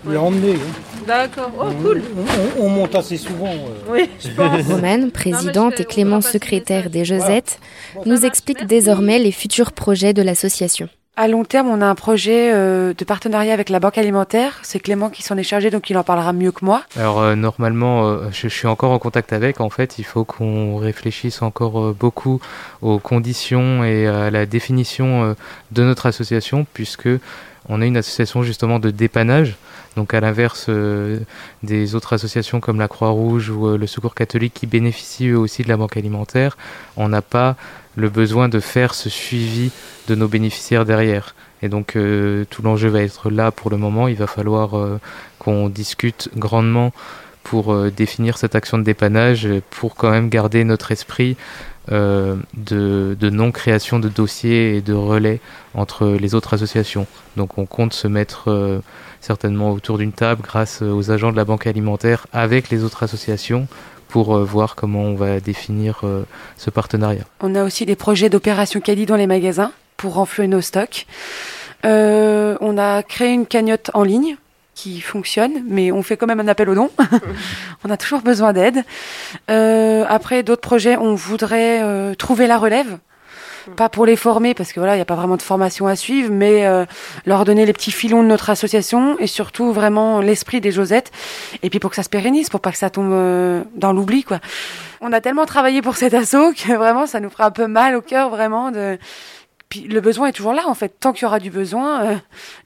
euh, 0.07 0.13
l'emmener. 0.13 0.53
hein. 0.55 1.03
D'accord. 1.07 1.51
Oh, 1.57 1.63
On- 1.67 1.81
cool. 1.83 2.01
On, 2.17 2.61
on- 2.61 2.65
on 2.65 2.69
monte 2.69 2.95
assez 2.95 3.17
souvent. 3.17 3.47
euh. 3.51 3.91
Oui, 3.91 4.09
je 4.19 4.29
pense. 4.29 4.65
Romane, 4.67 5.11
présidente 5.11 5.79
et 5.79 5.85
Clément, 5.85 6.21
secrétaire 6.21 6.89
des 6.89 7.05
Josettes, 7.05 7.59
nous 8.05 8.25
expliquent 8.25 8.65
désormais 8.65 9.19
les 9.19 9.31
futurs 9.31 9.71
projets 9.71 10.13
de 10.13 10.21
l'association. 10.21 10.89
À 11.15 11.27
long 11.27 11.43
terme, 11.43 11.67
on 11.67 11.79
a 11.81 11.85
un 11.85 11.93
projet 11.93 12.51
euh, 12.51 12.95
de 12.97 13.05
partenariat 13.05 13.53
avec 13.53 13.69
la 13.69 13.79
Banque 13.79 13.99
alimentaire. 13.99 14.57
C'est 14.63 14.79
Clément 14.79 15.11
qui 15.11 15.21
s'en 15.21 15.37
est 15.37 15.43
chargé, 15.43 15.69
donc 15.69 15.87
il 15.91 15.97
en 15.99 16.03
parlera 16.03 16.33
mieux 16.33 16.51
que 16.51 16.65
moi. 16.65 16.81
Alors 16.97 17.19
euh, 17.19 17.35
normalement, 17.35 18.07
euh, 18.07 18.29
je, 18.31 18.47
suis 18.47 18.65
encore 18.65 18.89
en 18.89 18.97
contact 18.97 19.31
avec. 19.31 19.61
En 19.61 19.69
fait, 19.69 19.99
il 19.99 20.05
faut 20.05 20.25
qu'on 20.25 20.77
réfléchisse 20.77 21.43
encore 21.43 21.93
beaucoup 21.93 22.41
aux 22.81 22.97
conditions 22.97 23.83
et 23.83 24.07
à 24.07 24.31
la 24.31 24.47
définition 24.47 25.35
de 25.71 25.83
notre 25.83 26.07
association, 26.07 26.65
puisque 26.73 27.09
on 27.69 27.79
est 27.83 27.87
une 27.87 27.97
association 27.97 28.41
justement 28.41 28.79
de 28.79 28.89
dépannage. 28.89 29.55
Donc 29.95 30.15
à 30.15 30.19
l'inverse 30.19 30.71
des 31.61 31.93
autres 31.93 32.13
associations 32.13 32.59
comme 32.59 32.79
la 32.79 32.87
Croix-Rouge 32.87 33.51
ou 33.51 33.77
le 33.77 33.85
Secours 33.85 34.15
catholique 34.15 34.55
qui 34.55 34.65
bénéficient 34.65 35.27
eux 35.29 35.37
aussi 35.37 35.61
de 35.61 35.69
la 35.69 35.77
banque 35.77 35.95
alimentaire, 35.95 36.57
on 36.97 37.07
n'a 37.07 37.21
pas 37.21 37.55
le 37.95 38.09
besoin 38.09 38.49
de 38.49 38.59
faire 38.59 38.93
ce 38.93 39.09
suivi 39.09 39.71
de 40.07 40.15
nos 40.15 40.27
bénéficiaires 40.27 40.85
derrière. 40.85 41.35
Et 41.61 41.69
donc 41.69 41.95
euh, 41.95 42.45
tout 42.49 42.61
l'enjeu 42.61 42.89
va 42.89 43.01
être 43.01 43.29
là 43.29 43.51
pour 43.51 43.69
le 43.69 43.77
moment. 43.77 44.07
Il 44.07 44.15
va 44.15 44.27
falloir 44.27 44.77
euh, 44.77 44.99
qu'on 45.39 45.69
discute 45.69 46.29
grandement 46.35 46.91
pour 47.43 47.73
euh, 47.73 47.89
définir 47.89 48.37
cette 48.37 48.55
action 48.55 48.77
de 48.77 48.83
dépannage, 48.83 49.47
pour 49.69 49.95
quand 49.95 50.11
même 50.11 50.29
garder 50.29 50.63
notre 50.63 50.91
esprit 50.91 51.35
de, 51.89 52.37
de 53.19 53.29
non-création 53.29 53.99
de 53.99 54.07
dossiers 54.07 54.77
et 54.77 54.81
de 54.81 54.93
relais 54.93 55.41
entre 55.73 56.07
les 56.07 56.33
autres 56.33 56.53
associations. 56.53 57.07
Donc 57.35 57.57
on 57.57 57.65
compte 57.65 57.91
se 57.91 58.07
mettre 58.07 58.81
certainement 59.19 59.73
autour 59.73 59.97
d'une 59.97 60.13
table 60.13 60.41
grâce 60.41 60.81
aux 60.81 61.11
agents 61.11 61.33
de 61.33 61.35
la 61.35 61.43
banque 61.43 61.67
alimentaire 61.67 62.25
avec 62.31 62.69
les 62.69 62.85
autres 62.85 63.03
associations 63.03 63.67
pour 64.13 64.35
euh, 64.35 64.43
voir 64.43 64.75
comment 64.75 65.01
on 65.01 65.15
va 65.15 65.39
définir 65.39 66.01
euh, 66.03 66.21
ce 66.57 66.69
partenariat. 66.69 67.23
On 67.41 67.55
a 67.55 67.63
aussi 67.63 67.87
des 67.87 67.95
projets 67.95 68.29
d'opération 68.29 68.79
caddie 68.79 69.07
dans 69.07 69.15
les 69.15 69.25
magasins 69.25 69.71
pour 69.97 70.13
renflouer 70.13 70.45
nos 70.47 70.61
stocks. 70.61 71.07
Euh, 71.83 72.55
on 72.61 72.77
a 72.77 73.01
créé 73.01 73.33
une 73.33 73.47
cagnotte 73.47 73.89
en 73.95 74.03
ligne 74.03 74.37
qui 74.75 75.01
fonctionne, 75.01 75.63
mais 75.67 75.91
on 75.91 76.03
fait 76.03 76.15
quand 76.15 76.27
même 76.27 76.39
un 76.39 76.47
appel 76.47 76.69
aux 76.69 76.75
dons. 76.75 76.91
on 77.83 77.89
a 77.89 77.97
toujours 77.97 78.21
besoin 78.21 78.53
d'aide. 78.53 78.83
Euh, 79.49 80.05
après, 80.07 80.43
d'autres 80.43 80.61
projets, 80.61 80.95
on 80.95 81.15
voudrait 81.15 81.81
euh, 81.81 82.13
trouver 82.13 82.45
la 82.45 82.59
relève. 82.59 82.99
Pas 83.75 83.89
pour 83.89 84.05
les 84.05 84.15
former, 84.15 84.53
parce 84.53 84.73
que 84.73 84.79
voilà, 84.79 84.93
il 84.95 84.97
n'y 84.97 85.01
a 85.01 85.05
pas 85.05 85.15
vraiment 85.15 85.37
de 85.37 85.41
formation 85.41 85.87
à 85.87 85.95
suivre, 85.95 86.29
mais 86.31 86.65
euh, 86.65 86.85
leur 87.25 87.45
donner 87.45 87.65
les 87.65 87.73
petits 87.73 87.91
filons 87.91 88.23
de 88.23 88.27
notre 88.27 88.49
association 88.49 89.17
et 89.19 89.27
surtout 89.27 89.71
vraiment 89.71 90.19
l'esprit 90.19 90.61
des 90.61 90.71
Josettes. 90.71 91.11
Et 91.61 91.69
puis 91.69 91.79
pour 91.79 91.89
que 91.89 91.95
ça 91.95 92.03
se 92.03 92.09
pérennise, 92.09 92.49
pour 92.49 92.59
pas 92.59 92.71
que 92.71 92.77
ça 92.77 92.89
tombe 92.89 93.11
euh, 93.11 93.63
dans 93.75 93.93
l'oubli, 93.93 94.23
quoi. 94.23 94.39
On 95.01 95.11
a 95.11 95.21
tellement 95.21 95.45
travaillé 95.45 95.81
pour 95.81 95.97
cet 95.97 96.13
assaut 96.13 96.53
que 96.53 96.73
vraiment 96.77 97.07
ça 97.07 97.19
nous 97.19 97.29
fera 97.29 97.45
un 97.45 97.51
peu 97.51 97.67
mal 97.67 97.95
au 97.95 98.01
cœur, 98.01 98.29
vraiment. 98.29 98.71
De... 98.71 98.97
Puis 99.73 99.87
le 99.87 100.01
besoin 100.01 100.27
est 100.27 100.33
toujours 100.33 100.53
là, 100.53 100.61
en 100.67 100.75
fait. 100.75 100.99
Tant 100.99 101.13
qu'il 101.13 101.23
y 101.23 101.25
aura 101.25 101.39
du 101.39 101.49
besoin, 101.49 102.05
euh, 102.05 102.15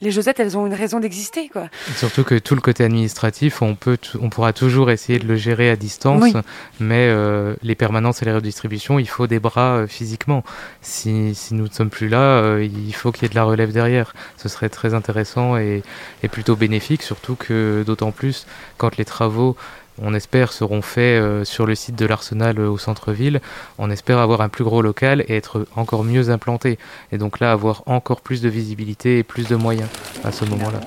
les 0.01 0.11
Josettes, 0.11 0.41
elles 0.41 0.57
ont 0.57 0.67
une 0.67 0.73
raison 0.73 0.99
d'exister, 0.99 1.47
quoi. 1.47 1.69
Surtout 1.95 2.25
que 2.25 2.37
tout 2.37 2.53
le 2.53 2.59
côté 2.59 2.83
administratif, 2.83 3.61
on, 3.61 3.75
peut 3.75 3.97
on 4.19 4.29
pourra 4.29 4.51
toujours 4.51 4.91
essayer 4.91 5.17
de 5.17 5.25
le 5.25 5.37
gérer 5.37 5.69
à 5.69 5.77
distance, 5.77 6.21
Oui. 6.21 6.33
mais 6.81 7.07
euh, 7.09 7.55
les 7.63 7.75
permanences 7.75 8.21
et 8.23 8.25
les 8.25 8.33
redistributions, 8.33 8.99
il 8.99 9.07
faut 9.07 9.25
des 9.25 9.39
bras 9.39 9.77
euh, 9.77 9.87
physiquement. 9.87 10.43
Si, 10.81 11.33
si 11.33 11.53
nous 11.53 11.69
ne 11.69 11.71
sommes 11.71 11.89
plus 11.89 12.09
là, 12.09 12.57
il 12.59 12.93
faut 12.93 13.13
qu'il 13.13 13.23
y 13.23 13.25
ait 13.27 13.29
de 13.29 13.35
la 13.35 13.45
relève 13.45 13.71
derrière. 13.71 14.13
Ce 14.35 14.49
serait 14.49 14.67
très 14.67 14.93
intéressant 14.93 15.55
et, 15.55 15.83
et 16.23 16.27
plutôt 16.27 16.57
bénéfique, 16.57 17.03
surtout 17.03 17.35
que 17.35 17.85
d'autant 17.87 18.11
plus 18.11 18.47
quand 18.77 18.97
les 18.97 19.05
travaux 19.05 19.55
on 20.01 20.13
espère 20.13 20.51
seront 20.51 20.81
faits 20.81 21.21
euh, 21.21 21.43
sur 21.43 21.65
le 21.65 21.75
site 21.75 21.95
de 21.95 22.05
l'Arsenal 22.05 22.59
euh, 22.59 22.69
au 22.69 22.77
centre-ville. 22.77 23.41
On 23.77 23.89
espère 23.89 24.19
avoir 24.19 24.41
un 24.41 24.49
plus 24.49 24.63
gros 24.63 24.81
local 24.81 25.23
et 25.27 25.35
être 25.35 25.65
encore 25.75 26.03
mieux 26.03 26.29
implanté. 26.29 26.77
Et 27.11 27.17
donc 27.17 27.39
là, 27.39 27.51
avoir 27.51 27.83
encore 27.85 28.21
plus 28.21 28.41
de 28.41 28.49
visibilité 28.49 29.19
et 29.19 29.23
plus 29.23 29.47
de 29.47 29.55
moyens 29.55 29.89
à 30.23 30.31
ce 30.31 30.45
moment-là. 30.45 30.81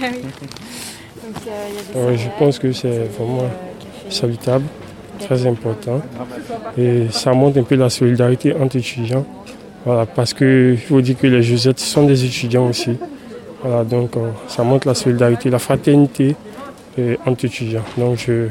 Ouais, 1.94 2.16
je 2.16 2.28
pense 2.38 2.58
que 2.58 2.72
c'est 2.72 3.08
vraiment 3.18 3.48
salutable, 4.10 4.64
très 5.18 5.46
important. 5.46 6.02
Et 6.76 7.06
ça 7.10 7.32
montre 7.32 7.58
un 7.58 7.62
peu 7.62 7.76
la 7.76 7.90
solidarité 7.90 8.54
entre 8.54 8.76
étudiants. 8.76 9.26
Voilà, 9.84 10.06
parce 10.06 10.32
qu'il 10.32 10.78
faut 10.78 11.00
dire 11.00 11.18
que 11.18 11.26
les 11.26 11.42
Josettes 11.42 11.80
sont 11.80 12.04
des 12.04 12.24
étudiants 12.24 12.68
aussi. 12.68 12.96
Voilà, 13.62 13.84
donc 13.84 14.16
euh, 14.16 14.30
ça 14.48 14.62
montre 14.62 14.86
la 14.86 14.94
solidarité, 14.94 15.50
la 15.50 15.58
fraternité 15.58 16.36
entre 17.26 17.44
étudiants. 17.44 17.84
Donc 17.96 18.18
je 18.18 18.48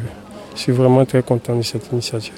suis 0.56 0.72
vraiment 0.72 1.06
très 1.06 1.24
content 1.24 1.56
de 1.56 1.62
cette 1.62 1.92
initiative. 1.92 2.34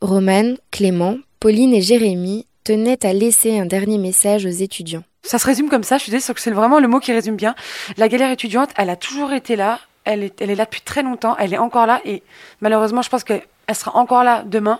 Romane, 0.00 0.56
Clément, 0.70 1.16
Pauline 1.40 1.74
et 1.74 1.80
Jérémy 1.80 2.46
tenaient 2.64 3.04
à 3.06 3.12
laisser 3.12 3.58
un 3.58 3.66
dernier 3.66 3.98
message 3.98 4.44
aux 4.44 4.50
étudiants. 4.50 5.04
Ça 5.22 5.38
se 5.38 5.46
résume 5.46 5.68
comme 5.68 5.82
ça, 5.82 5.98
je 5.98 6.04
suis 6.04 6.12
désolée, 6.12 6.38
c'est 6.38 6.50
vraiment 6.50 6.78
le 6.78 6.88
mot 6.88 7.00
qui 7.00 7.12
résume 7.12 7.36
bien. 7.36 7.54
La 7.96 8.08
galère 8.08 8.30
étudiante, 8.30 8.70
elle 8.76 8.90
a 8.90 8.96
toujours 8.96 9.32
été 9.32 9.56
là, 9.56 9.80
elle 10.04 10.22
est, 10.22 10.40
elle 10.40 10.50
est 10.50 10.54
là 10.54 10.64
depuis 10.64 10.82
très 10.82 11.02
longtemps, 11.02 11.36
elle 11.38 11.52
est 11.52 11.58
encore 11.58 11.86
là, 11.86 12.00
et 12.04 12.22
malheureusement, 12.60 13.02
je 13.02 13.08
pense 13.08 13.24
qu'elle 13.24 13.42
sera 13.72 13.96
encore 13.96 14.22
là 14.22 14.44
demain. 14.46 14.78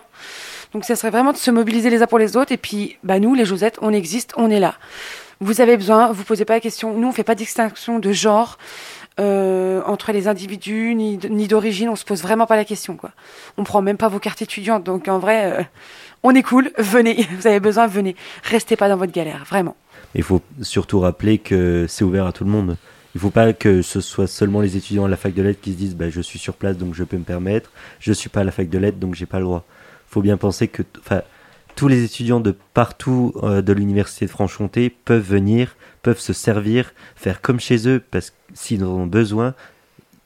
Donc, 0.73 0.85
ça 0.85 0.95
serait 0.95 1.09
vraiment 1.09 1.33
de 1.33 1.37
se 1.37 1.51
mobiliser 1.51 1.89
les 1.89 2.01
uns 2.01 2.07
pour 2.07 2.19
les 2.19 2.37
autres, 2.37 2.51
et 2.51 2.57
puis, 2.57 2.97
bah, 3.03 3.19
nous, 3.19 3.33
les 3.33 3.43
Josettes, 3.45 3.77
on 3.81 3.91
existe, 3.91 4.33
on 4.37 4.49
est 4.49 4.59
là. 4.59 4.75
Vous 5.39 5.61
avez 5.61 5.77
besoin, 5.77 6.11
vous 6.11 6.23
posez 6.23 6.45
pas 6.45 6.53
la 6.55 6.59
question. 6.59 6.93
Nous, 6.93 7.07
on 7.07 7.11
fait 7.11 7.23
pas 7.23 7.35
de 7.35 7.39
distinction 7.39 7.99
de 7.99 8.11
genre 8.11 8.57
euh, 9.19 9.81
entre 9.85 10.11
les 10.11 10.27
individus, 10.27 10.93
ni, 10.95 11.47
d'origine, 11.47 11.89
on 11.89 11.95
se 11.95 12.05
pose 12.05 12.21
vraiment 12.21 12.45
pas 12.45 12.55
la 12.55 12.65
question, 12.65 12.95
quoi. 12.95 13.11
On 13.57 13.63
prend 13.63 13.81
même 13.81 13.97
pas 13.97 14.09
vos 14.09 14.19
cartes 14.19 14.41
étudiantes, 14.41 14.83
donc 14.83 15.07
en 15.07 15.19
vrai, 15.19 15.59
euh, 15.59 15.63
on 16.23 16.35
est 16.35 16.43
cool, 16.43 16.71
venez, 16.77 17.27
vous 17.37 17.47
avez 17.47 17.59
besoin, 17.59 17.87
venez. 17.87 18.15
Restez 18.43 18.75
pas 18.75 18.89
dans 18.89 18.97
votre 18.97 19.11
galère, 19.11 19.43
vraiment. 19.45 19.75
Il 20.15 20.23
faut 20.23 20.41
surtout 20.61 20.99
rappeler 20.99 21.37
que 21.37 21.85
c'est 21.87 22.03
ouvert 22.03 22.25
à 22.27 22.31
tout 22.31 22.43
le 22.43 22.49
monde. 22.49 22.77
Il 23.15 23.17
ne 23.17 23.21
faut 23.21 23.29
pas 23.29 23.53
que 23.53 23.81
ce 23.81 23.99
soit 23.99 24.27
seulement 24.27 24.61
les 24.61 24.77
étudiants 24.77 25.05
à 25.05 25.07
la 25.07 25.17
fac 25.17 25.33
de 25.33 25.41
lettres 25.41 25.61
qui 25.61 25.71
se 25.71 25.77
disent 25.77 25.95
bah, 25.95 26.09
je 26.09 26.21
suis 26.21 26.37
sur 26.37 26.53
place 26.53 26.77
donc 26.77 26.93
je 26.93 27.03
peux 27.03 27.17
me 27.17 27.23
permettre, 27.23 27.71
je 27.99 28.13
suis 28.13 28.29
pas 28.29 28.41
à 28.41 28.43
la 28.43 28.51
fac 28.51 28.69
de 28.69 28.77
lettres 28.77 28.99
donc 28.99 29.15
j'ai 29.15 29.25
pas 29.25 29.39
le 29.39 29.45
droit. 29.45 29.65
Il 30.09 30.13
faut 30.13 30.21
bien 30.21 30.37
penser 30.37 30.67
que 30.67 30.83
tous 31.77 31.87
les 31.87 32.03
étudiants 32.03 32.41
de 32.41 32.55
partout 32.73 33.33
euh, 33.43 33.61
de 33.61 33.71
l'université 33.71 34.25
de 34.25 34.31
Franche-Comté 34.31 34.89
peuvent 34.89 35.21
venir, 35.21 35.77
peuvent 36.01 36.19
se 36.19 36.33
servir, 36.33 36.91
faire 37.15 37.39
comme 37.39 37.59
chez 37.59 37.87
eux 37.87 38.03
parce 38.11 38.31
que 38.31 38.35
s'ils 38.53 38.83
en 38.83 38.89
ont 38.89 39.05
besoin, 39.05 39.53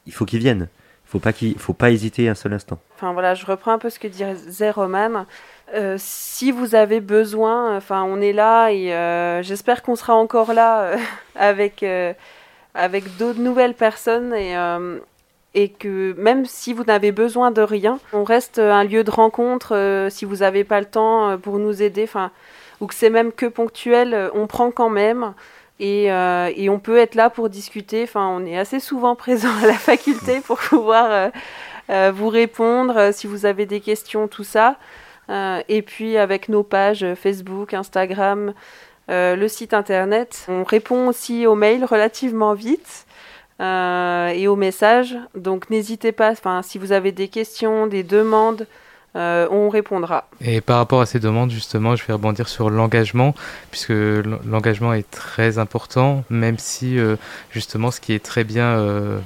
il 0.07 0.13
faut 0.13 0.25
qu'ils 0.25 0.39
viennent. 0.39 0.69
Il 1.13 1.19
faut 1.19 1.21
faut 1.57 1.73
pas 1.73 1.91
hésiter 1.91 2.29
un 2.29 2.35
seul 2.35 2.53
instant. 2.53 2.79
Enfin 2.95 3.11
voilà, 3.11 3.35
je 3.35 3.45
reprends 3.45 3.73
un 3.73 3.79
peu 3.79 3.89
ce 3.89 3.99
que 3.99 4.07
disait 4.07 4.71
Roman. 4.71 5.25
Euh, 5.73 5.95
si 5.99 6.51
vous 6.51 6.73
avez 6.73 7.01
besoin, 7.01 7.75
enfin 7.75 8.03
on 8.03 8.21
est 8.21 8.31
là 8.31 8.69
et 8.69 8.93
euh, 8.93 9.43
j'espère 9.43 9.83
qu'on 9.83 9.97
sera 9.97 10.15
encore 10.15 10.53
là 10.53 10.83
euh, 10.83 10.97
avec 11.35 11.85
avec 12.73 13.17
d'autres 13.17 13.41
nouvelles 13.41 13.73
personnes 13.73 14.33
et 14.33 14.55
et 15.53 15.69
que 15.69 16.13
même 16.17 16.45
si 16.45 16.73
vous 16.73 16.83
n'avez 16.83 17.11
besoin 17.11 17.51
de 17.51 17.61
rien, 17.61 17.99
on 18.13 18.23
reste 18.23 18.59
un 18.59 18.83
lieu 18.83 19.03
de 19.03 19.11
rencontre 19.11 19.75
euh, 19.75 20.09
si 20.09 20.25
vous 20.25 20.37
n'avez 20.37 20.63
pas 20.63 20.79
le 20.79 20.85
temps 20.85 21.29
euh, 21.29 21.37
pour 21.37 21.59
nous 21.59 21.81
aider, 21.81 22.03
enfin 22.03 22.31
ou 22.81 22.87
que 22.87 22.95
c'est 22.95 23.09
même 23.09 23.31
que 23.31 23.45
ponctuel, 23.45 24.13
euh, 24.13 24.29
on 24.33 24.47
prend 24.47 24.71
quand 24.71 24.89
même. 24.89 25.33
Et, 25.79 26.11
euh, 26.11 26.51
on 26.69 26.79
peut 26.79 26.97
être 26.97 27.15
là 27.15 27.29
pour 27.29 27.49
discuter. 27.49 28.03
Enfin, 28.03 28.27
on 28.27 28.45
est 28.45 28.57
assez 28.57 28.79
souvent 28.79 29.15
présent 29.25 29.55
à 29.63 29.67
la 29.67 29.73
faculté 29.73 30.41
pour 30.41 30.57
pouvoir 30.57 31.11
euh, 31.11 31.29
euh, 31.89 32.11
vous 32.13 32.29
répondre 32.29 32.97
euh, 32.97 33.11
si 33.11 33.27
vous 33.27 33.45
avez 33.45 33.65
des 33.65 33.79
questions, 33.79 34.27
tout 34.27 34.43
ça. 34.43 34.77
Euh, 35.29 35.61
et 35.69 35.81
puis 35.81 36.17
avec 36.17 36.49
nos 36.49 36.63
pages 36.63 37.03
euh, 37.03 37.15
Facebook, 37.15 37.73
Instagram, 37.73 38.53
euh, 39.09 39.35
le 39.35 39.47
site 39.47 39.73
internet, 39.73 40.45
on 40.47 40.63
répond 40.63 41.07
aussi 41.07 41.45
aux 41.45 41.55
mails 41.55 41.85
relativement 41.85 42.53
vite 42.53 43.05
euh, 43.07 43.10
et 43.61 44.47
aux 44.47 44.55
messages. 44.55 45.15
Donc 45.35 45.69
n'hésitez 45.69 46.11
pas, 46.11 46.33
si 46.63 46.77
vous 46.77 46.91
avez 46.91 47.11
des 47.11 47.27
questions, 47.27 47.87
des 47.87 48.03
demandes, 48.03 48.65
euh, 49.17 49.45
on 49.51 49.67
répondra. 49.67 50.29
Et 50.39 50.61
par 50.61 50.77
rapport 50.77 51.01
à 51.01 51.05
ces 51.05 51.19
demandes, 51.19 51.51
justement, 51.51 51.97
je 51.97 52.05
vais 52.05 52.13
rebondir 52.13 52.47
sur 52.47 52.69
l'engagement, 52.69 53.35
puisque 53.69 53.89
l'engagement 53.89 54.93
est 54.93 55.09
très 55.11 55.57
important, 55.57 56.23
même 56.29 56.57
si, 56.57 56.97
euh, 56.97 57.17
justement, 57.51 57.91
ce 57.91 57.99
qui 57.99 58.13
est 58.13 58.23
très 58.23 58.45
bien 58.45 58.63
euh, 58.63 59.19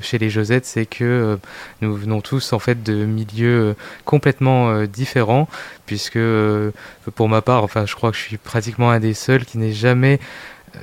chez 0.00 0.18
les 0.18 0.30
Josettes, 0.30 0.66
c'est 0.66 0.86
que 0.86 1.38
nous 1.80 1.94
venons 1.94 2.20
tous, 2.20 2.52
en 2.52 2.58
fait, 2.58 2.82
de 2.82 3.04
milieux 3.04 3.76
complètement 4.04 4.82
différents, 4.86 5.48
puisque, 5.86 6.18
pour 7.14 7.28
ma 7.28 7.40
part, 7.40 7.62
enfin, 7.62 7.86
je 7.86 7.94
crois 7.94 8.10
que 8.10 8.16
je 8.16 8.22
suis 8.22 8.36
pratiquement 8.36 8.90
un 8.90 8.98
des 8.98 9.14
seuls 9.14 9.44
qui 9.44 9.58
n'ait 9.58 9.72
jamais 9.72 10.18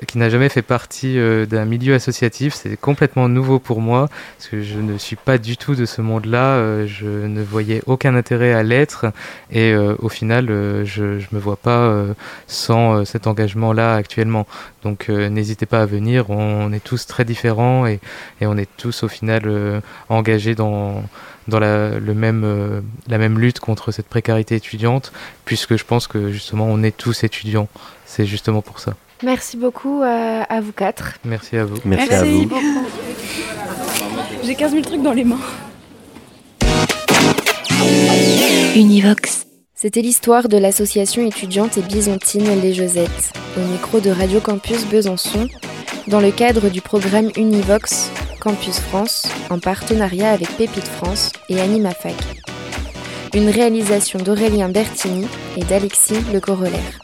qui 0.08 0.17
n'a 0.17 0.30
jamais 0.30 0.49
fait 0.49 0.62
partie 0.62 1.17
euh, 1.17 1.45
d'un 1.45 1.65
milieu 1.65 1.93
associatif. 1.93 2.54
C'est 2.54 2.78
complètement 2.78 3.28
nouveau 3.28 3.60
pour 3.60 3.82
moi, 3.82 4.10
parce 4.38 4.49
que 4.49 4.62
je 4.62 4.80
ne 4.80 4.97
suis 4.97 5.15
pas 5.15 5.38
du 5.38 5.58
tout 5.58 5.75
de 5.75 5.86
ce 5.86 6.02
monde-là. 6.02 6.56
Euh, 6.56 6.88
je 6.88 7.08
ne 7.08 7.41
voyais 7.41 7.82
aucun 7.86 8.15
intérêt 8.15 8.54
à 8.54 8.63
l'être, 8.63 9.08
et 9.52 9.71
euh, 9.71 9.95
au 9.99 10.10
final, 10.10 10.47
je 10.86 11.04
ne 11.04 11.19
me 11.32 11.39
vois 11.39 11.58
pas 11.58 12.06
sans 12.47 13.06
cet 13.06 13.28
engagement-là 13.28 13.95
actuellement. 13.95 14.45
Donc 14.84 15.10
n'hésitez 15.10 15.65
pas 15.65 15.82
à 15.82 15.86
venir, 15.86 16.30
on 16.30 16.71
est 16.71 16.84
tous 16.84 17.08
très 17.08 17.25
différents, 17.25 17.86
et, 17.86 17.99
on 18.41 18.58
est 18.58 18.69
tous 18.78 19.04
au 19.04 19.08
final 19.08 19.82
engagés 20.10 20.56
dans 20.56 21.04
la 21.47 21.99
même 21.99 23.39
lutte 23.39 23.60
contre 23.60 23.91
cette 23.91 24.08
précarité 24.08 24.56
étudiante, 24.56 25.12
puisque 25.45 25.75
je 25.75 25.84
pense 25.84 26.08
que 26.08 26.32
justement 26.32 26.65
on 26.67 26.84
est 26.84 26.95
tous 26.95 27.23
étudiants. 27.23 27.67
C'est 28.06 28.25
justement 28.25 28.62
pour 28.62 28.80
ça. 28.80 28.95
Merci 29.23 29.58
beaucoup 29.58 30.01
à, 30.03 30.43
à, 30.43 30.62
vous 30.62 30.71
quatre. 30.71 31.15
Merci 31.25 31.58
à 31.58 31.65
vous. 31.65 31.77
Merci, 31.86 32.08
Merci 32.10 32.13
à 32.13 32.23
vous. 32.23 32.45
beaucoup. 32.45 32.86
J'ai 34.43 34.55
15 34.55 34.71
000 34.71 34.84
trucs 34.84 35.01
dans 35.01 35.13
les 35.13 35.23
mains. 35.25 35.39
Univox. 38.75 39.45
C'était 39.75 40.01
l'histoire 40.01 40.49
de 40.49 40.58
l'association 40.58 41.25
étudiante 41.25 41.77
et 41.77 41.82
byzantine 41.82 42.62
Les 42.62 42.73
Josettes, 42.73 43.34
au 43.58 43.62
micro 43.71 43.99
de 43.99 44.10
Radio 44.10 44.39
Campus 44.41 44.86
Besançon, 44.86 45.47
dans 46.08 46.19
le 46.19 46.32
cadre 46.32 46.69
du 46.69 46.82
programme 46.82 47.29
Univox 47.38 48.10
Campus 48.41 48.79
France, 48.79 49.27
en 49.49 49.60
partenariat 49.60 50.32
avec 50.32 50.49
Pépite 50.58 50.88
France 50.88 51.32
et 51.49 51.60
AnimaFac. 51.60 52.15
Une 53.34 53.49
réalisation 53.49 54.19
d'Aurélien 54.19 54.69
Bertini 54.69 55.27
et 55.58 55.63
d'Alexis 55.63 56.21
Le 56.34 56.39
Corollaire. 56.39 56.99